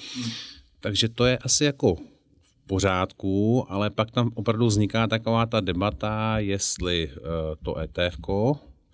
[0.79, 6.39] Takže to je asi jako v pořádku, ale pak tam opravdu vzniká taková ta debata,
[6.39, 7.23] jestli uh,
[7.63, 8.17] to ETF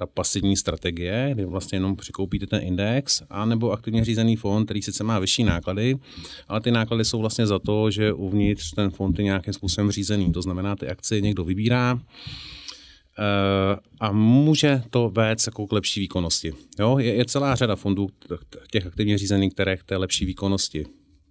[0.02, 5.04] ta pasivní strategie, kdy vlastně jenom přikoupíte ten index, anebo aktivně řízený fond, který sice
[5.04, 5.96] má vyšší náklady,
[6.48, 10.34] ale ty náklady jsou vlastně za to, že uvnitř ten fond je nějakým způsobem řízený.
[10.34, 16.54] To znamená, ty akcie někdo vybírá, eh, a může to vést jako k lepší výkonnosti.
[16.80, 16.98] Jo?
[16.98, 18.10] Je, je celá řada fondů
[18.72, 20.86] těch aktivně řízených, které k té lepší výkonnosti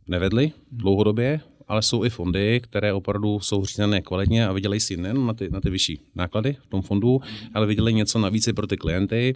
[0.08, 5.26] nevedly dlouhodobě, ale jsou i fondy, které opravdu jsou řízené kvalitně a vydělají si nejen
[5.26, 7.20] na ty, na ty vyšší náklady v tom fondu,
[7.54, 9.34] ale vydělají něco navíc i pro ty klienty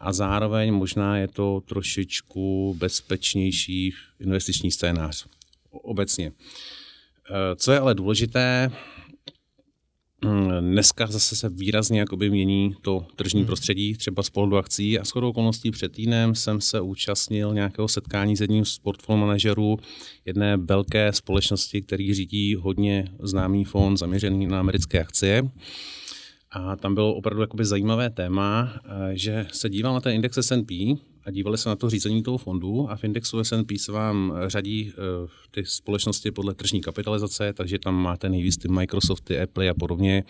[0.00, 5.26] a zároveň možná je to trošičku bezpečnější investiční scénář
[5.70, 6.32] obecně.
[7.30, 8.70] Eh, co je ale důležité,
[10.60, 13.46] dneska zase se výrazně jakoby mění to tržní hmm.
[13.46, 18.36] prostředí, třeba z pohledu akcí a shodou okolností před týdnem jsem se účastnil nějakého setkání
[18.36, 19.78] s jedním z portfolio manažerů
[20.24, 25.42] jedné velké společnosti, který řídí hodně známý fond zaměřený na americké akcie.
[26.50, 30.96] A tam bylo opravdu jakoby zajímavé téma, eh, že se díval na ten index S&P
[31.24, 34.92] a dívali se na to řízení toho fondu a v indexu S&P se vám řadí
[34.92, 40.24] uh, ty společnosti podle tržní kapitalizace, takže tam máte nejvíc ty Microsofty, Apple a podobně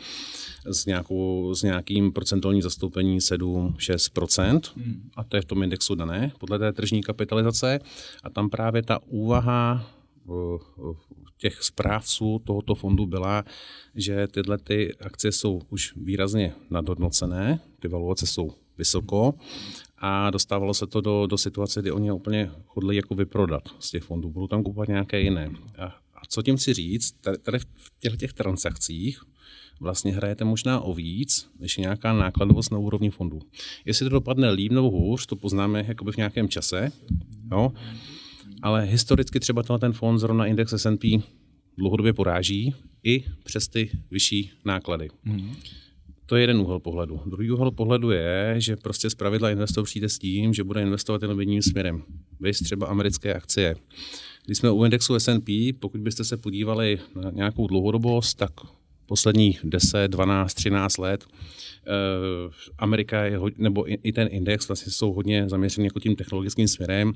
[0.67, 4.61] s, nějakou, s nějakým procentuální zastoupení 7-6%.
[4.77, 5.11] Hmm.
[5.17, 7.79] A to je v tom indexu dané podle té tržní kapitalizace.
[8.23, 9.87] A tam právě ta úvaha
[11.37, 13.45] těch správců tohoto fondu byla,
[13.95, 19.35] že tyhle ty akcie jsou už výrazně nadhodnocené, ty valuace jsou vysoko
[20.05, 24.03] a dostávalo se to do, do situace, kdy oni úplně chodili jako vyprodat z těch
[24.03, 25.51] fondů, budou tam kupovat nějaké jiné.
[25.79, 25.85] A,
[26.15, 27.67] a co tím chci říct, tady v
[28.01, 29.21] těchto těch transakcích
[29.81, 33.41] vlastně hrajete možná o víc, než nějaká nákladovost na úrovni fondu.
[33.85, 36.93] Jestli to dopadne líp nebo hůř, to poznáme jakoby v nějakém čase,
[37.53, 37.73] jo?
[38.63, 41.23] ale historicky třeba ten fond zrovna index S&P
[41.79, 45.09] dlouhodobě poráží i přes ty vyšší náklady.
[45.25, 45.55] Mm.
[46.27, 47.21] To je jeden úhel pohledu.
[47.27, 51.23] Druhý úhel pohledu je, že prostě z pravidla investor přijde s tím, že bude investovat
[51.23, 52.03] jenom jedním směrem.
[52.41, 53.77] Vy třeba americké akcie.
[54.47, 58.51] Když jsme u indexu S&P, pokud byste se podívali na nějakou dlouhodobost, tak
[59.07, 61.25] posledních 10, 12, 13 let
[61.87, 67.13] Eh, Amerika je, nebo i ten index vlastně jsou hodně zaměřený jako tím technologickým směrem.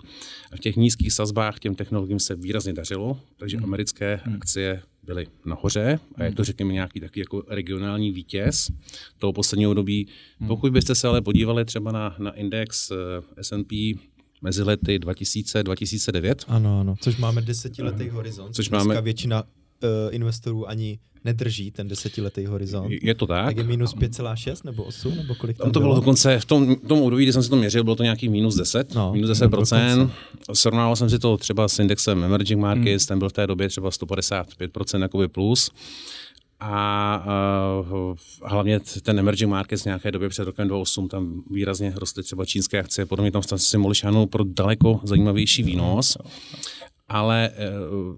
[0.52, 3.64] A v těch nízkých sazbách těm technologiím se výrazně dařilo, takže hmm.
[3.64, 4.34] americké hmm.
[4.34, 6.44] akcie byly nahoře a je to, hmm.
[6.44, 8.70] řekněme, nějaký taky jako regionální vítěz
[9.18, 10.08] toho posledního období.
[10.46, 13.94] Pokud byste se ale podívali třeba na, na index eh, S&P
[14.42, 16.34] mezi lety 2000-2009.
[16.48, 18.54] Ano, ano, což máme desetiletý horizont.
[18.54, 19.44] Což Dneska máme většina
[20.10, 22.90] investorů ani nedrží ten desetiletý horizont.
[23.02, 23.46] Je to tak.
[23.46, 25.92] Tak je minus 5,6 nebo 8, nebo kolik tam, tam to bylo?
[25.92, 28.54] bylo dokonce, v tom, tom období, kdy jsem si to měřil, bylo to nějaký minus
[28.54, 30.10] 10, no, minus 10 procent.
[30.52, 33.08] Srovnával jsem si to třeba s indexem Emerging Markets, hmm.
[33.08, 35.70] ten byl v té době třeba 155% jakoby plus.
[36.60, 37.26] A
[37.90, 42.44] uh, hlavně ten emerging market z nějaké době před rokem 2008, tam výrazně rostly třeba
[42.44, 46.16] čínské akcie, podobně tam jste si mohli šáhnout pro daleko zajímavější výnos.
[47.08, 48.16] Ale uh,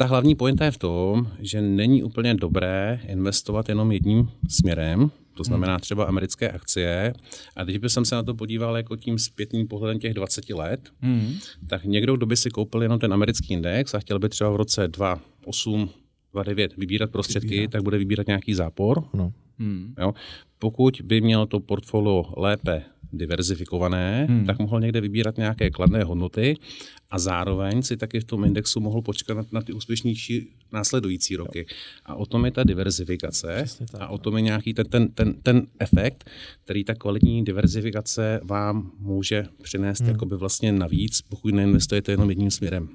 [0.00, 5.44] ta hlavní pointa je v tom, že není úplně dobré investovat jenom jedním směrem, to
[5.44, 5.80] znamená hmm.
[5.80, 7.14] třeba americké akcie.
[7.56, 11.34] A teď bych se na to podíval jako tím zpětným pohledem těch 20 let, hmm.
[11.68, 14.56] tak někdo, kdo by si koupil jenom ten americký index a chtěl by třeba v
[14.56, 15.90] roce 2008,
[16.32, 17.70] 2009 vybírat prostředky, Vybírá.
[17.70, 19.04] tak bude vybírat nějaký zápor.
[19.14, 19.32] No.
[19.58, 19.94] Hmm.
[19.98, 20.14] Jo?
[20.58, 24.46] Pokud by měl to portfolio lépe diverzifikované, hmm.
[24.46, 26.56] tak mohl někde vybírat nějaké kladné hodnoty
[27.10, 31.66] a zároveň si taky v tom indexu mohl počkat na, na ty úspěšnější následující roky.
[32.04, 35.34] A o tom je ta diverzifikace tak, a o tom je nějaký ten, ten, ten,
[35.42, 36.30] ten efekt,
[36.64, 40.10] který ta kvalitní diverzifikace vám může přinést hmm.
[40.10, 42.88] jakoby vlastně navíc, pokud neinvestujete jenom jedním směrem.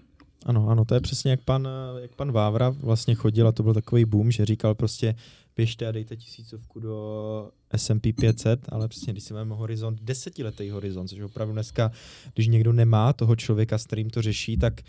[0.45, 1.67] Ano, ano, to je přesně jak pan,
[2.01, 5.15] jak pan Vávra vlastně chodil a to byl takový boom, že říkal prostě
[5.55, 11.07] běžte a dejte tisícovku do S&P 500, ale přesně když si máme horizont, desetiletý horizont,
[11.07, 11.91] což opravdu dneska,
[12.33, 14.81] když někdo nemá toho člověka, s kterým to řeší, tak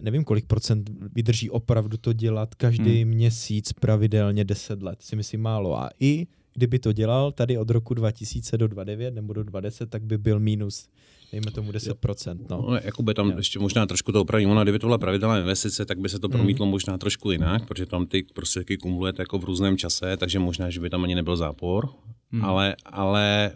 [0.00, 3.10] nevím, kolik procent vydrží opravdu to dělat každý hmm.
[3.10, 5.78] měsíc pravidelně 10 let, si myslím málo.
[5.78, 10.02] A i kdyby to dělal tady od roku 2000 do 2009 nebo do 2010, tak
[10.02, 10.88] by byl minus
[11.32, 12.38] dejme tomu 10%.
[12.50, 12.66] No.
[12.70, 13.38] No, Jakoby tam jo.
[13.38, 14.50] ještě možná trošku to opravím.
[14.50, 16.36] Ona, kdyby to byla pravidelná investice, tak by se to mhm.
[16.36, 16.72] promítlo mm.
[16.72, 20.80] možná trošku jinak, protože tam ty prostředky kumulujete jako v různém čase, takže možná, že
[20.80, 21.88] by tam ani nebyl zápor.
[22.32, 22.44] Mm.
[22.44, 23.52] Ale, ale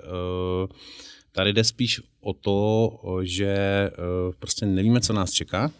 [0.63, 0.69] uh,
[1.35, 2.91] Tady jde spíš o to,
[3.23, 3.93] že eh,
[4.39, 5.71] prostě nevíme, co nás čeká.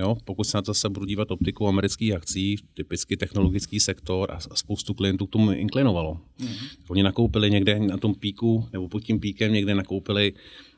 [0.00, 4.40] Jo, pokud se na to se budu dívat optikou amerických akcí, typicky technologický sektor a
[4.54, 6.20] spoustu klientů k tomu inklinovalo.
[6.38, 6.48] Mm.
[6.88, 10.32] Oni nakoupili někde na tom píku, nebo pod tím píkem někde nakoupili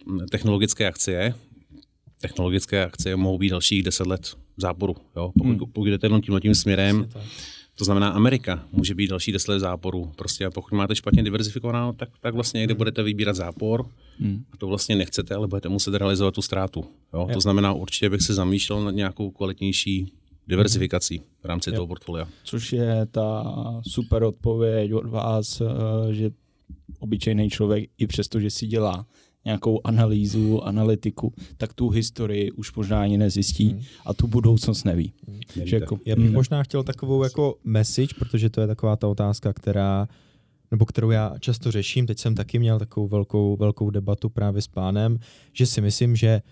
[0.06, 1.34] hm, technologické akcie.
[2.20, 4.96] Technologické akcie mohou být dalších 10 let záporu.
[5.16, 5.32] Jo?
[5.38, 5.58] Pokud, mm.
[5.58, 7.08] pokud jdete jenom tímhle tím směrem,
[7.78, 10.12] to znamená, Amerika může být další deset záporu.
[10.16, 12.78] Prostě a pokud máte špatně diverzifikovanou, tak, tak vlastně někde hmm.
[12.78, 13.86] budete vybírat zápor
[14.20, 14.44] hmm.
[14.52, 16.84] a to vlastně nechcete, ale budete muset realizovat tu ztrátu.
[17.14, 17.28] Jo?
[17.32, 20.12] To znamená, určitě bych se zamýšlel nad nějakou kvalitnější
[20.48, 21.74] diversifikací v rámci jo.
[21.74, 22.28] toho portfolia.
[22.44, 23.44] Což je ta
[23.88, 26.30] super odpověď od vás, eh, že
[26.98, 29.06] obyčejný člověk i přesto, že si dělá
[29.48, 33.82] nějakou analýzu, analytiku, tak tu historii už možná ani nezjistí hmm.
[34.06, 35.12] a tu budoucnost neví.
[35.28, 35.66] Hmm.
[35.66, 36.34] Že jako, Já bych hmm.
[36.34, 40.08] možná chtěl takovou jako message, protože to je taková ta otázka, která
[40.70, 44.66] nebo kterou já často řeším, teď jsem taky měl takovou velkou, velkou debatu právě s
[44.66, 45.18] pánem,
[45.52, 46.42] že si myslím, že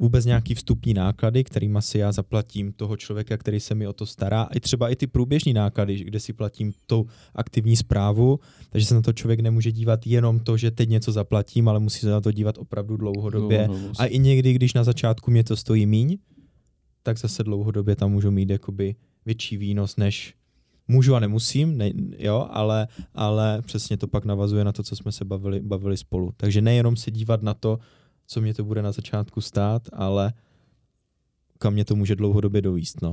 [0.00, 4.06] vůbec nějaký vstupní náklady, kterými si já zaplatím toho člověka, který se mi o to
[4.06, 8.94] stará, i třeba i ty průběžní náklady, kde si platím tu aktivní zprávu, takže se
[8.94, 12.20] na to člověk nemůže dívat jenom to, že teď něco zaplatím, ale musí se na
[12.20, 13.68] to dívat opravdu dlouhodobě.
[13.68, 16.18] No, no, a i někdy, když na začátku mě to stojí míň,
[17.02, 18.94] tak zase dlouhodobě tam můžu mít jakoby
[19.26, 20.34] větší výnos, než
[20.88, 25.12] můžu a nemusím, ne, jo, ale, ale přesně to pak navazuje na to, co jsme
[25.12, 26.32] se bavili, bavili spolu.
[26.36, 27.78] Takže nejenom se dívat na to,
[28.30, 30.32] co mě to bude na začátku stát, ale
[31.58, 33.02] kam mě to může dlouhodobě dovíst.
[33.02, 33.12] No.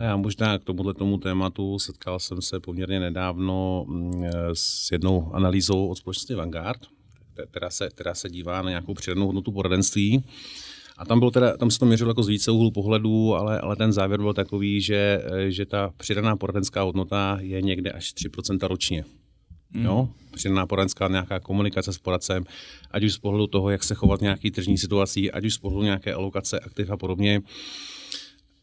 [0.00, 5.86] Já možná k tomuhle tomu tématu setkal jsem se poměrně nedávno mm, s jednou analýzou
[5.86, 6.80] od společnosti Vanguard,
[7.50, 10.24] která se, která se dívá na nějakou přidanou hodnotu poradenství.
[10.96, 13.76] A tam, bylo teda, tam se to měřilo jako z více úhlu pohledu, ale, ale
[13.76, 19.04] ten závěr byl takový, že, že ta přidaná poradenská hodnota je někde až 3% ročně.
[19.76, 19.84] Mm.
[19.84, 20.08] Jo?
[20.34, 22.44] Přidaná poradenská nějaká komunikace s poradcem,
[22.90, 25.58] ať už z pohledu toho, jak se chovat v nějaký tržní situací, ať už z
[25.58, 27.42] pohledu nějaké alokace aktiv a podobně.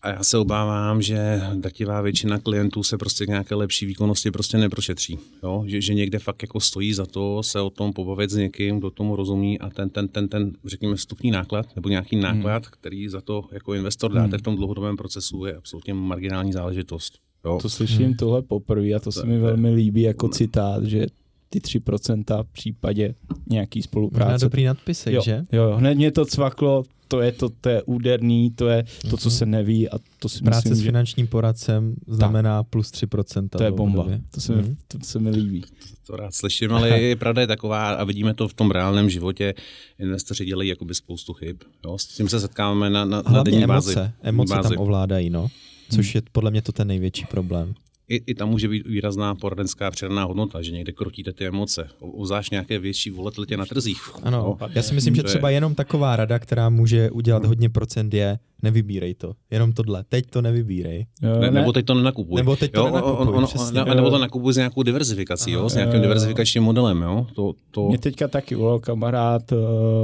[0.04, 4.58] A já se obávám, že drtivá většina klientů se prostě k nějaké lepší výkonnosti prostě
[4.58, 5.20] neprošetří.
[5.44, 5.64] Jo?
[5.68, 8.92] Že, že, někde fakt jako stojí za to se o tom pobavit s někým, kdo
[8.92, 12.72] tomu rozumí a ten, ten, ten, ten řekněme, vstupní náklad nebo nějaký náklad, hmm.
[12.72, 14.40] který za to jako investor dáte hmm.
[14.40, 17.20] v tom dlouhodobém procesu, je absolutně marginální záležitost.
[17.46, 17.60] Jo?
[17.62, 18.14] To slyším hmm.
[18.14, 21.06] tohle poprvé a to, se mi velmi líbí jako citát, že
[21.50, 23.16] ty 3% v případě
[23.50, 24.32] nějaký spolupráce.
[24.32, 25.46] Na dobrý nadpisek, jo, že?
[25.52, 29.18] Jo, jo, hned mě to cvaklo, to je to, to je úderný, to je to,
[29.18, 29.38] co mhm.
[29.38, 32.70] se neví a to si Práce myslím, s finančním poradcem znamená tak.
[32.70, 33.50] plus 3%.
[33.50, 34.62] To je bomba, to se, mm.
[34.62, 35.62] mi, to se mi líbí.
[35.62, 35.68] To,
[36.08, 39.54] to rád slyším, ale je pravda je taková a vidíme to v tom reálném životě,
[40.00, 41.58] investoři dělají jakoby spoustu chyb.
[41.86, 41.98] Jo?
[41.98, 44.12] S tím se setkáváme na, na, na denní emoce, bázi.
[44.22, 44.70] Emoce bázi.
[44.70, 45.48] tam ovládají, no.
[45.90, 47.76] Což je podle mě to ten největší problém
[48.08, 52.52] i, i tam může být výrazná poradenská přidaná hodnota, že někde krotíte ty emoce, obzvlášť
[52.52, 54.02] nějaké větší volatilitě na trzích.
[54.24, 58.14] Ano, no, já si myslím, že třeba jenom taková rada, která může udělat hodně procent
[58.14, 61.06] je, nevybírej to, jenom tohle, teď to nevybírej.
[61.22, 62.38] Jo, ne, nebo teď to nenakupuj.
[62.38, 65.52] Nebo teď to jo, nenakupuj, on, on, přesně, ne, nebo to nakupuj s nějakou diverzifikací,
[65.52, 67.02] jo, s nějakým diverzifikačním modelem.
[67.02, 67.88] Jo, to, to...
[67.88, 69.60] Mě teďka taky volal kamarád, uh,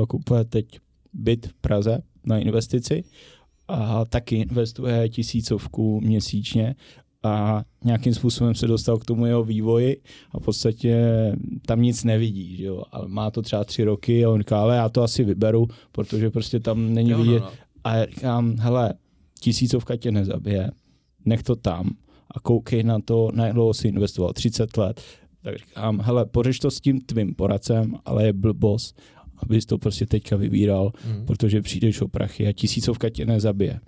[0.08, 0.66] kupuje teď
[1.14, 3.04] byt v Praze na investici
[3.70, 6.76] a taky investuje tisícovku měsíčně
[7.24, 10.02] a nějakým způsobem se dostal k tomu jeho vývoji
[10.32, 10.96] a v podstatě
[11.66, 12.84] tam nic nevidí, že jo?
[12.92, 16.30] ale má to třeba tři roky a on říká, ale já to asi vyberu, protože
[16.30, 17.40] prostě tam není jo, no, vidět.
[17.40, 17.52] No, no.
[17.84, 18.94] A já říkám, hele,
[19.42, 20.72] tisícovka tě nezabije,
[21.26, 21.90] nech to tam
[22.32, 25.02] a koukej na to, na dlouho si investoval, 30 let.
[25.42, 29.02] Tak říkám, hele, pořeš to s tím tvým poradcem, ale je blbost,
[29.44, 31.26] abys to prostě teďka vybíral, mm.
[31.26, 33.80] protože přijdeš o prachy a tisícovka tě nezabije.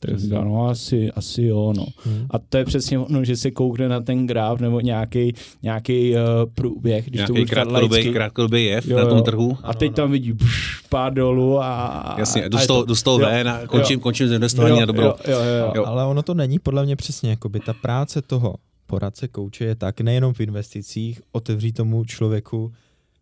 [0.00, 1.86] Tak říká, no asi, asi jo, no.
[2.04, 2.26] Hmm.
[2.30, 5.32] A to je přesně ono, že se koukne na ten graf nebo nějaký
[5.62, 6.18] nějaký uh,
[6.54, 9.58] průběh, když nějaký to krátkodobý, krátkodobý jev jo, na tom trhu.
[9.62, 12.14] A teď tam vidí pš, pár dolů a...
[12.18, 15.04] Jasně, jdu z toho, jdu z toho ven a končím, končím s investování na dobro.
[15.04, 15.84] Jo, jo, jo, jo.
[15.86, 18.54] Ale ono to není podle mě přesně, jakoby ta práce toho
[18.86, 22.72] poradce, kouče je tak nejenom v investicích, otevří tomu člověku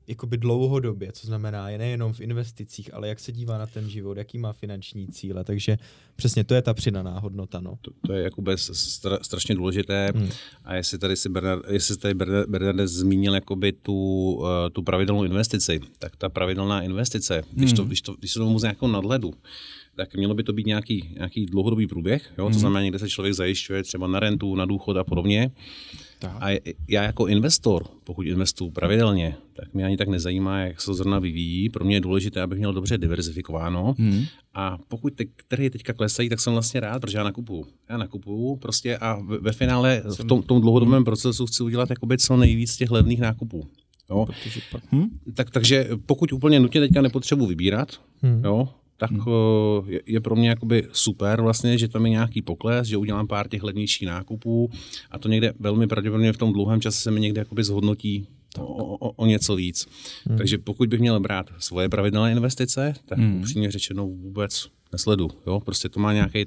[0.08, 4.16] jakoby dlouhodobě, co znamená je nejenom v investicích, ale jak se dívá na ten život,
[4.16, 5.78] jaký má finanční cíle, takže
[6.16, 7.60] přesně to je ta přidaná hodnota.
[7.60, 7.78] No.
[7.82, 10.28] To, to je jakoby stra, strašně důležité hmm.
[10.64, 12.14] a jestli tady si Bernard, jestli tady
[12.48, 13.94] Bernard zmínil jakoby tu,
[14.34, 17.88] uh, tu pravidelnou investici, tak ta pravidelná investice, když, to, hmm.
[17.88, 19.34] když, to, když se to mu z nějakou nadhledu,
[19.96, 22.44] tak mělo by to být nějaký, nějaký dlouhodobý průběh, jo?
[22.44, 22.58] to hmm.
[22.58, 25.50] znamená, někde se člověk zajišťuje třeba na rentu, na důchod a podobně.
[26.18, 26.36] Tak.
[26.40, 31.18] A já jako investor, pokud investuju pravidelně, tak mě ani tak nezajímá, jak se zrna
[31.18, 31.68] vyvíjí.
[31.68, 33.94] Pro mě je důležité, abych měl dobře diverzifikováno.
[33.98, 34.24] Hmm.
[34.54, 37.66] A pokud ty trhy teďka klesají, tak jsem vlastně rád, protože já nakupuju.
[37.88, 41.04] Já nakupuju prostě a ve, ve finále v tom, tom dlouhodobém hmm.
[41.04, 43.68] procesu chci udělat jakoby co nejvíc těch levných nákupů.
[44.10, 44.26] Jo?
[44.26, 45.06] Protože pak, hm?
[45.34, 48.44] Tak, takže pokud úplně nutně teďka nepotřebuji vybírat, hmm.
[48.44, 49.22] jo, tak hmm.
[49.86, 53.48] je, je pro mě jakoby super vlastně, že tam je nějaký pokles, že udělám pár
[53.48, 54.70] těch levnějších nákupů
[55.10, 58.26] a to někde velmi pravděpodobně v tom dlouhém čase se mi někde jakoby zhodnotí
[58.58, 59.86] o, o, o něco víc.
[60.26, 60.38] Hmm.
[60.38, 63.40] Takže pokud bych měl brát svoje pravidelné investice, tak hmm.
[63.40, 65.30] upřímně řečeno vůbec nesledu.
[65.46, 65.60] Jo?
[65.60, 66.46] Prostě to má nějaký.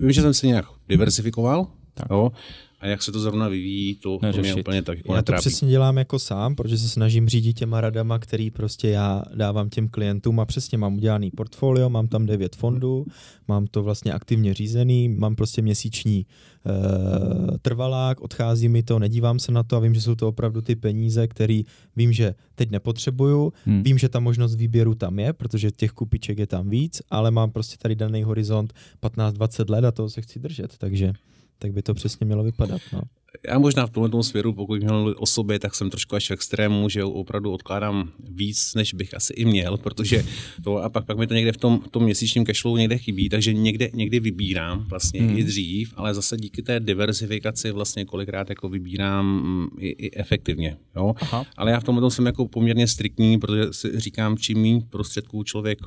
[0.00, 2.06] Vím, že jsem se nějak diversifikoval, tak.
[2.10, 2.32] Jo?
[2.80, 5.68] A jak se to zrovna vyvíjí, to, to mě úplně tak jako Já to přesně
[5.68, 10.40] dělám jako sám, protože se snažím řídit těma radama, který prostě já dávám těm klientům
[10.40, 13.06] a přesně mám udělaný portfolio, mám tam devět fondů,
[13.48, 16.26] mám to vlastně aktivně řízený, mám prostě měsíční
[16.64, 20.60] uh, trvalák, odchází mi to, nedívám se na to a vím, že jsou to opravdu
[20.60, 21.62] ty peníze, které
[21.96, 23.82] vím, že teď nepotřebuju, hmm.
[23.82, 27.50] vím, že ta možnost výběru tam je, protože těch kupiček je tam víc, ale mám
[27.50, 28.72] prostě tady daný horizont
[29.02, 31.12] 15-20 let a toho se chci držet, takže
[31.58, 32.80] tak by to přesně mělo vypadat.
[32.92, 33.00] No.
[33.48, 36.88] Já možná v tomhle směru, pokud měl o sobě, tak jsem trošku až v extrému,
[36.88, 40.24] že opravdu odkládám víc, než bych asi i měl, protože
[40.64, 43.28] to a pak, pak mi to někde v tom, v tom měsíčním cashflow někde chybí,
[43.28, 45.38] takže někde, někdy vybírám vlastně hmm.
[45.38, 50.76] i dřív, ale zase díky té diversifikaci vlastně kolikrát jako vybírám mm, i, i efektivně.
[50.96, 51.14] Jo?
[51.20, 51.44] Aha.
[51.56, 55.78] Ale já v tomhle jsem jako poměrně striktní, protože si říkám, čím méně prostředků člověk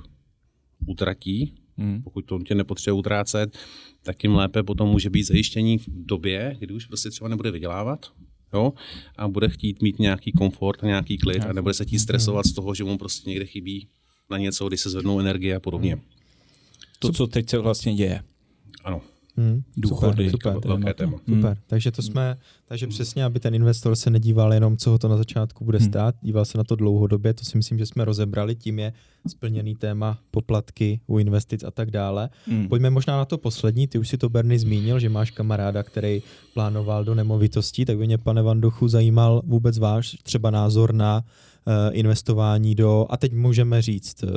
[0.88, 2.02] utratí, hmm.
[2.04, 3.58] pokud to tě nepotřebuje utrácet,
[4.04, 8.12] tak tím lépe potom může být zajištění v době, kdy už prostě třeba nebude vydělávat,
[8.54, 8.74] jo,
[9.18, 12.54] a bude chtít mít nějaký komfort a nějaký klid a nebude se chtít stresovat z
[12.54, 13.88] toho, že mu prostě někde chybí
[14.30, 15.98] na něco, kdy se zvednou energie a podobně.
[17.00, 18.24] To, co teď se vlastně děje.
[18.84, 19.02] Ano.
[19.38, 21.18] Hmm, důchody, super, super, velké téma.
[21.18, 21.34] Super.
[21.34, 21.56] Hmm.
[21.68, 25.18] Takže to jsme, takže přesně, aby ten investor se nedíval jenom, co ho to na
[25.18, 25.88] začátku bude hmm.
[25.88, 28.94] stát, díval se na to dlouhodobě, to si myslím, že jsme rozebrali, tím je
[29.28, 32.30] splněný téma poplatky u investic a tak dále.
[32.48, 32.68] Hmm.
[32.68, 36.22] Pojďme možná na to poslední, ty už si to Berny zmínil, že máš kamaráda, který
[36.54, 41.24] plánoval do nemovitostí, tak by mě, pane Vanduchu, zajímal vůbec váš třeba názor na
[41.66, 44.30] uh, investování do, a teď můžeme říct, uh,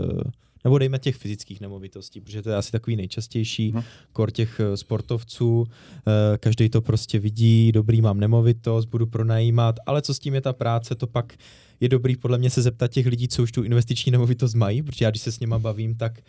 [0.65, 3.83] nebo dejme těch fyzických nemovitostí, protože to je asi takový nejčastější hmm.
[4.13, 5.67] kor těch eh, sportovců.
[5.67, 10.41] Eh, každý to prostě vidí, dobrý, mám nemovitost, budu pronajímat, ale co s tím je
[10.41, 11.35] ta práce, to pak
[11.81, 15.05] je dobrý podle mě se zeptat těch lidí, co už tu investiční nemovitost mají, protože
[15.05, 16.21] já když se s nima bavím, tak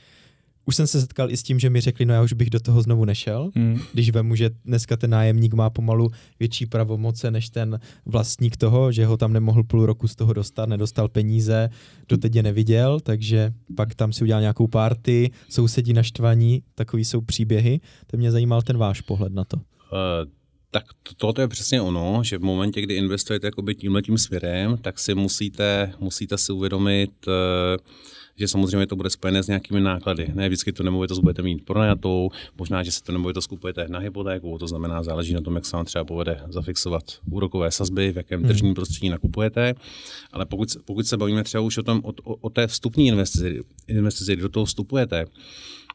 [0.66, 2.60] už jsem se setkal i s tím, že mi řekli, no já už bych do
[2.60, 3.80] toho znovu nešel, hmm.
[3.94, 9.06] když vemu, že dneska ten nájemník má pomalu větší pravomoce než ten vlastník toho, že
[9.06, 11.70] ho tam nemohl půl roku z toho dostat, nedostal peníze,
[12.10, 17.80] doteď je neviděl, takže pak tam si udělal nějakou party, sousedí naštvaní, takový jsou příběhy.
[18.08, 19.58] To mě zajímal ten váš pohled na to.
[19.58, 19.62] Uh,
[20.72, 20.84] tak
[21.18, 25.16] to, to je přesně ono, že v momentě, kdy investujete tímhle tím směrem, tak si
[25.16, 27.34] musíte, musíte si uvědomit, uh,
[28.36, 30.32] že samozřejmě to bude spojené s nějakými náklady.
[30.34, 34.58] Ne vždycky to nemovitost budete mít pronajatou, možná, že se to nemovitost kupujete na hypotéku,
[34.58, 38.40] to znamená, záleží na tom, jak se vám třeba povede zafixovat úrokové sazby, v jakém
[38.40, 38.50] hmm.
[38.50, 39.74] tržním prostředí nakupujete.
[40.32, 44.36] Ale pokud, pokud se bavíme třeba už o, tom, o, o té vstupní investici, investici,
[44.36, 45.26] do toho vstupujete,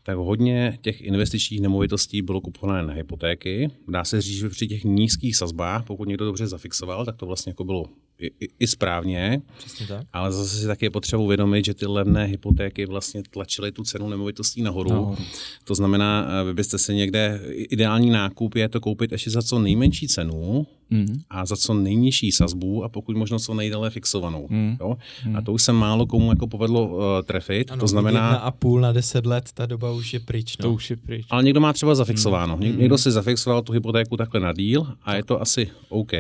[0.03, 3.71] tak hodně těch investičních nemovitostí bylo kupované na hypotéky.
[3.89, 7.51] Dá se říct, že při těch nízkých sazbách, pokud někdo dobře zafixoval, tak to vlastně
[7.51, 7.85] jako bylo
[8.23, 9.43] i, i, správně,
[9.89, 10.07] tak.
[10.13, 14.09] ale zase si taky je potřeba uvědomit, že ty levné hypotéky vlastně tlačily tu cenu
[14.09, 14.91] nemovitostí nahoru.
[14.91, 15.17] nahoru.
[15.65, 19.59] To znamená, eh, vy byste se někde, ideální nákup je to koupit ještě za co
[19.59, 21.21] nejmenší cenu mm.
[21.31, 24.47] a za co nejnižší sazbu a pokud možno co nejdále fixovanou.
[24.51, 24.77] Mm.
[24.81, 24.97] Jo?
[25.27, 25.37] Mm.
[25.37, 27.71] A to už se málo komu jako povedlo uh, trefit.
[27.71, 28.27] Ano, to znamená...
[28.27, 30.59] Jedna a půl na deset let, ta doba už je pryč.
[30.59, 30.63] No.
[30.63, 31.27] To už je pryč.
[31.31, 32.57] Ale někdo má třeba zafixováno.
[32.57, 32.79] Mm.
[32.79, 36.13] Někdo si zafixoval tu hypotéku takhle na díl a je to asi OK.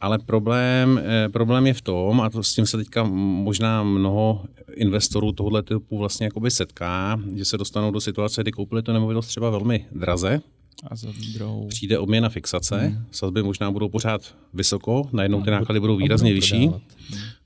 [0.00, 4.44] Ale problém, eh, problém je v tom, a to s tím se teďka možná mnoho
[4.74, 9.26] investorů tohoto typu vlastně jakoby setká, že se dostanou do situace, kdy koupili tu nemovitost
[9.26, 10.40] třeba velmi draze,
[10.84, 11.66] a za druhou.
[11.68, 13.04] Přijde obměna fixace, hmm.
[13.10, 16.82] sazby možná budou pořád vysoko, najednou ty náklady budou výrazně budou vyšší, prodávat.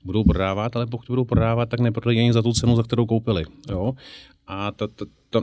[0.03, 3.45] budou prodávat, ale pokud budou prodávat, tak neprodají ani za tu cenu, za kterou koupili.
[3.69, 3.93] Jo?
[4.47, 4.71] A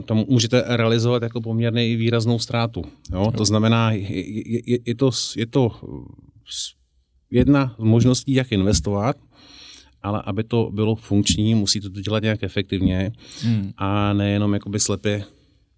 [0.05, 2.83] tam můžete realizovat jako poměrně i výraznou ztrátu.
[3.13, 3.31] Jo?
[3.37, 5.71] To znamená, je, je, je, to, je to
[7.31, 9.17] jedna z možností, jak investovat,
[10.01, 13.11] ale aby to bylo funkční, musíte to dělat nějak efektivně
[13.41, 13.71] hmm.
[13.77, 15.23] a nejenom jakoby slepě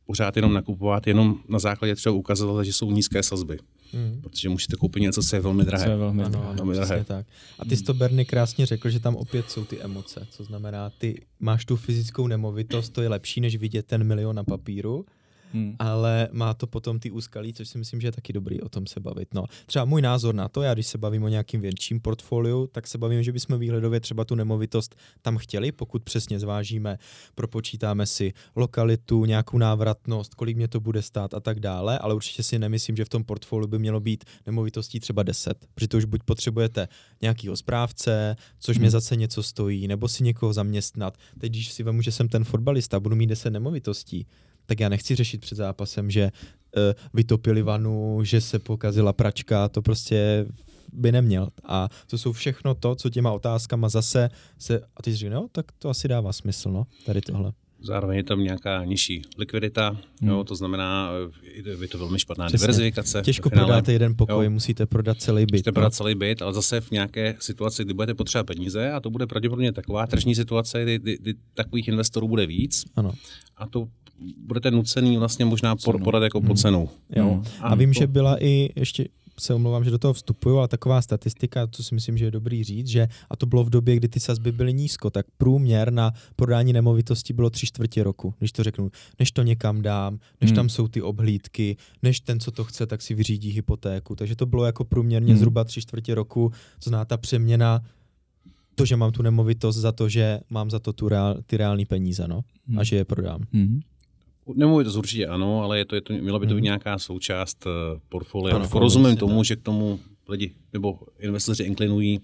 [0.06, 3.58] pořád jenom nakupovat, jenom na základě třeba ukazovat, že jsou nízké sazby.
[3.94, 4.22] Hmm.
[4.22, 5.86] Protože můžete koupit něco, co je velmi drahé.
[5.86, 7.04] Co je velmi, ano, ano, velmi drahé.
[7.04, 7.26] Tak.
[7.60, 10.28] A ty jsi to Berny krásně řekl, že tam opět jsou ty emoce.
[10.30, 14.44] Co znamená, ty máš tu fyzickou nemovitost, to je lepší, než vidět ten milion na
[14.44, 15.06] papíru,
[15.54, 15.76] hmm.
[15.80, 18.88] ale má to potom ty úskalí, což si myslím, že je taky dobrý o tom
[18.88, 19.34] se bavit.
[19.34, 22.88] No, třeba můj názor na to, já když se bavím o nějakým větším portfoliu, tak
[22.88, 26.98] se bavím, že bychom výhledově třeba tu nemovitost tam chtěli, pokud přesně zvážíme,
[27.36, 32.44] propočítáme si lokalitu, nějakou návratnost, kolik mě to bude stát a tak dále, ale určitě
[32.44, 36.06] si nemyslím, že v tom portfoliu by mělo být nemovitostí třeba 10, protože to už
[36.06, 36.88] buď potřebujete
[37.22, 38.92] nějakýho správce, což mě hmm.
[38.92, 41.18] zase něco stojí, nebo si někoho zaměstnat.
[41.40, 44.28] Teď, když si vemu, že jsem ten fotbalista, budu mít 10 nemovitostí,
[44.72, 46.82] tak já nechci řešit před zápasem, že uh,
[47.14, 50.46] vytopili vanu, že se pokazila pračka, to prostě
[50.94, 51.48] by neměl.
[51.64, 55.66] A to jsou všechno to, co těma otázkama zase se, a ty říkáš, no, tak
[55.80, 57.54] to asi dává smysl, no, tady tohle.
[57.84, 60.30] Zároveň je tam nějaká nižší likvidita, hmm.
[60.30, 61.10] jo, to znamená,
[61.82, 62.64] je to velmi špatná Přesně.
[62.64, 63.22] diverzifikace.
[63.22, 64.52] Těžko prodáte jeden pokoj, jo.
[64.52, 65.52] musíte prodat celý byt.
[65.52, 65.74] Musíte no.
[65.74, 69.28] prodat celý byt, ale zase v nějaké situaci, kdy budete potřebovat peníze a to bude
[69.28, 72.86] pravděpodobně taková tržní situace, kdy, kdy, kdy takových investorů bude víc.
[72.96, 73.14] Ano.
[73.58, 73.88] A to
[74.38, 76.48] budete nucený vlastně možná podat jako hmm.
[76.48, 76.90] po cenu.
[77.16, 77.30] Jo.
[77.30, 77.44] Hmm.
[77.62, 78.00] A, a vím, to...
[78.00, 79.06] že byla i ještě
[79.40, 82.64] se omlouvám, že do toho vstupuju, ale taková statistika, co si myslím, že je dobrý
[82.64, 86.14] říct, že a to bylo v době, kdy ty sazby byly nízko, tak průměr na
[86.36, 90.56] prodání nemovitosti bylo tři čtvrtě roku, když to řeknu, než to někam dám, než hmm.
[90.56, 94.16] tam jsou ty obhlídky, než ten, co to chce, tak si vyřídí hypotéku.
[94.16, 95.38] Takže to bylo jako průměrně hmm.
[95.38, 96.52] zhruba tři čtvrtě roku,
[96.84, 97.82] to zná ta přeměna
[98.76, 101.86] to, že mám tu nemovitost za to, že mám za to tu reál, ty reální
[101.86, 102.80] peníze, no, hmm.
[102.80, 103.42] a že je prodám.
[103.54, 103.80] Hmm.
[104.56, 106.64] Nemovitost určitě ano, ale je to, je to, mělo by to být hmm.
[106.64, 108.56] nějaká součást uh, portfolia.
[108.56, 109.46] Ano, Rozumím tomu, tak.
[109.46, 112.22] že k tomu lidi nebo investoři inklinují,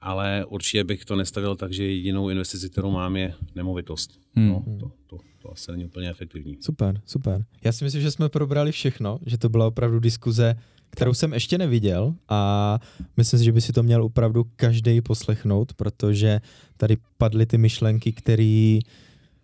[0.00, 4.20] ale určitě bych to nestavil tak, že jedinou investici, kterou mám, je nemovitost.
[4.34, 4.48] Hmm.
[4.48, 6.56] No, to, to, to asi není úplně efektivní.
[6.60, 7.44] Super, super.
[7.64, 10.54] Já si myslím, že jsme probrali všechno, že to byla opravdu diskuze,
[10.90, 12.78] kterou jsem ještě neviděl a
[13.16, 16.40] myslím si, že by si to měl opravdu každý poslechnout, protože
[16.76, 18.78] tady padly ty myšlenky, které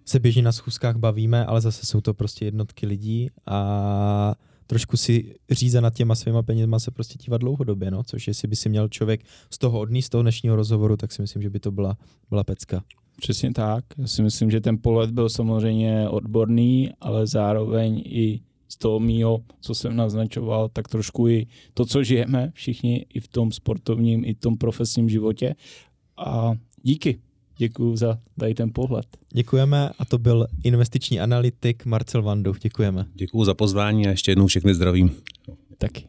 [0.08, 4.34] se běžně na schůzkách bavíme, ale zase jsou to prostě jednotky lidí a
[4.66, 8.56] trošku si říze nad těma svýma penězma se prostě dívat dlouhodobě, no, což jestli by
[8.56, 11.60] si měl člověk z toho odníst z toho dnešního rozhovoru, tak si myslím, že by
[11.60, 11.96] to byla,
[12.30, 12.84] byla pecka.
[13.20, 13.84] Přesně tak.
[13.98, 19.38] Já si myslím, že ten pohled byl samozřejmě odborný, ale zároveň i z toho mýho,
[19.60, 24.34] co jsem naznačoval, tak trošku i to, co žijeme všichni i v tom sportovním, i
[24.34, 25.54] v tom profesním životě.
[26.16, 26.52] A
[26.82, 27.20] díky.
[27.58, 29.06] Děkuji za tady ten pohled.
[29.32, 32.54] Děkujeme a to byl investiční analytik Marcel Vandu.
[32.62, 33.06] Děkujeme.
[33.14, 35.16] Děkuji za pozvání a ještě jednou všechny zdravím.
[35.78, 36.08] Taky.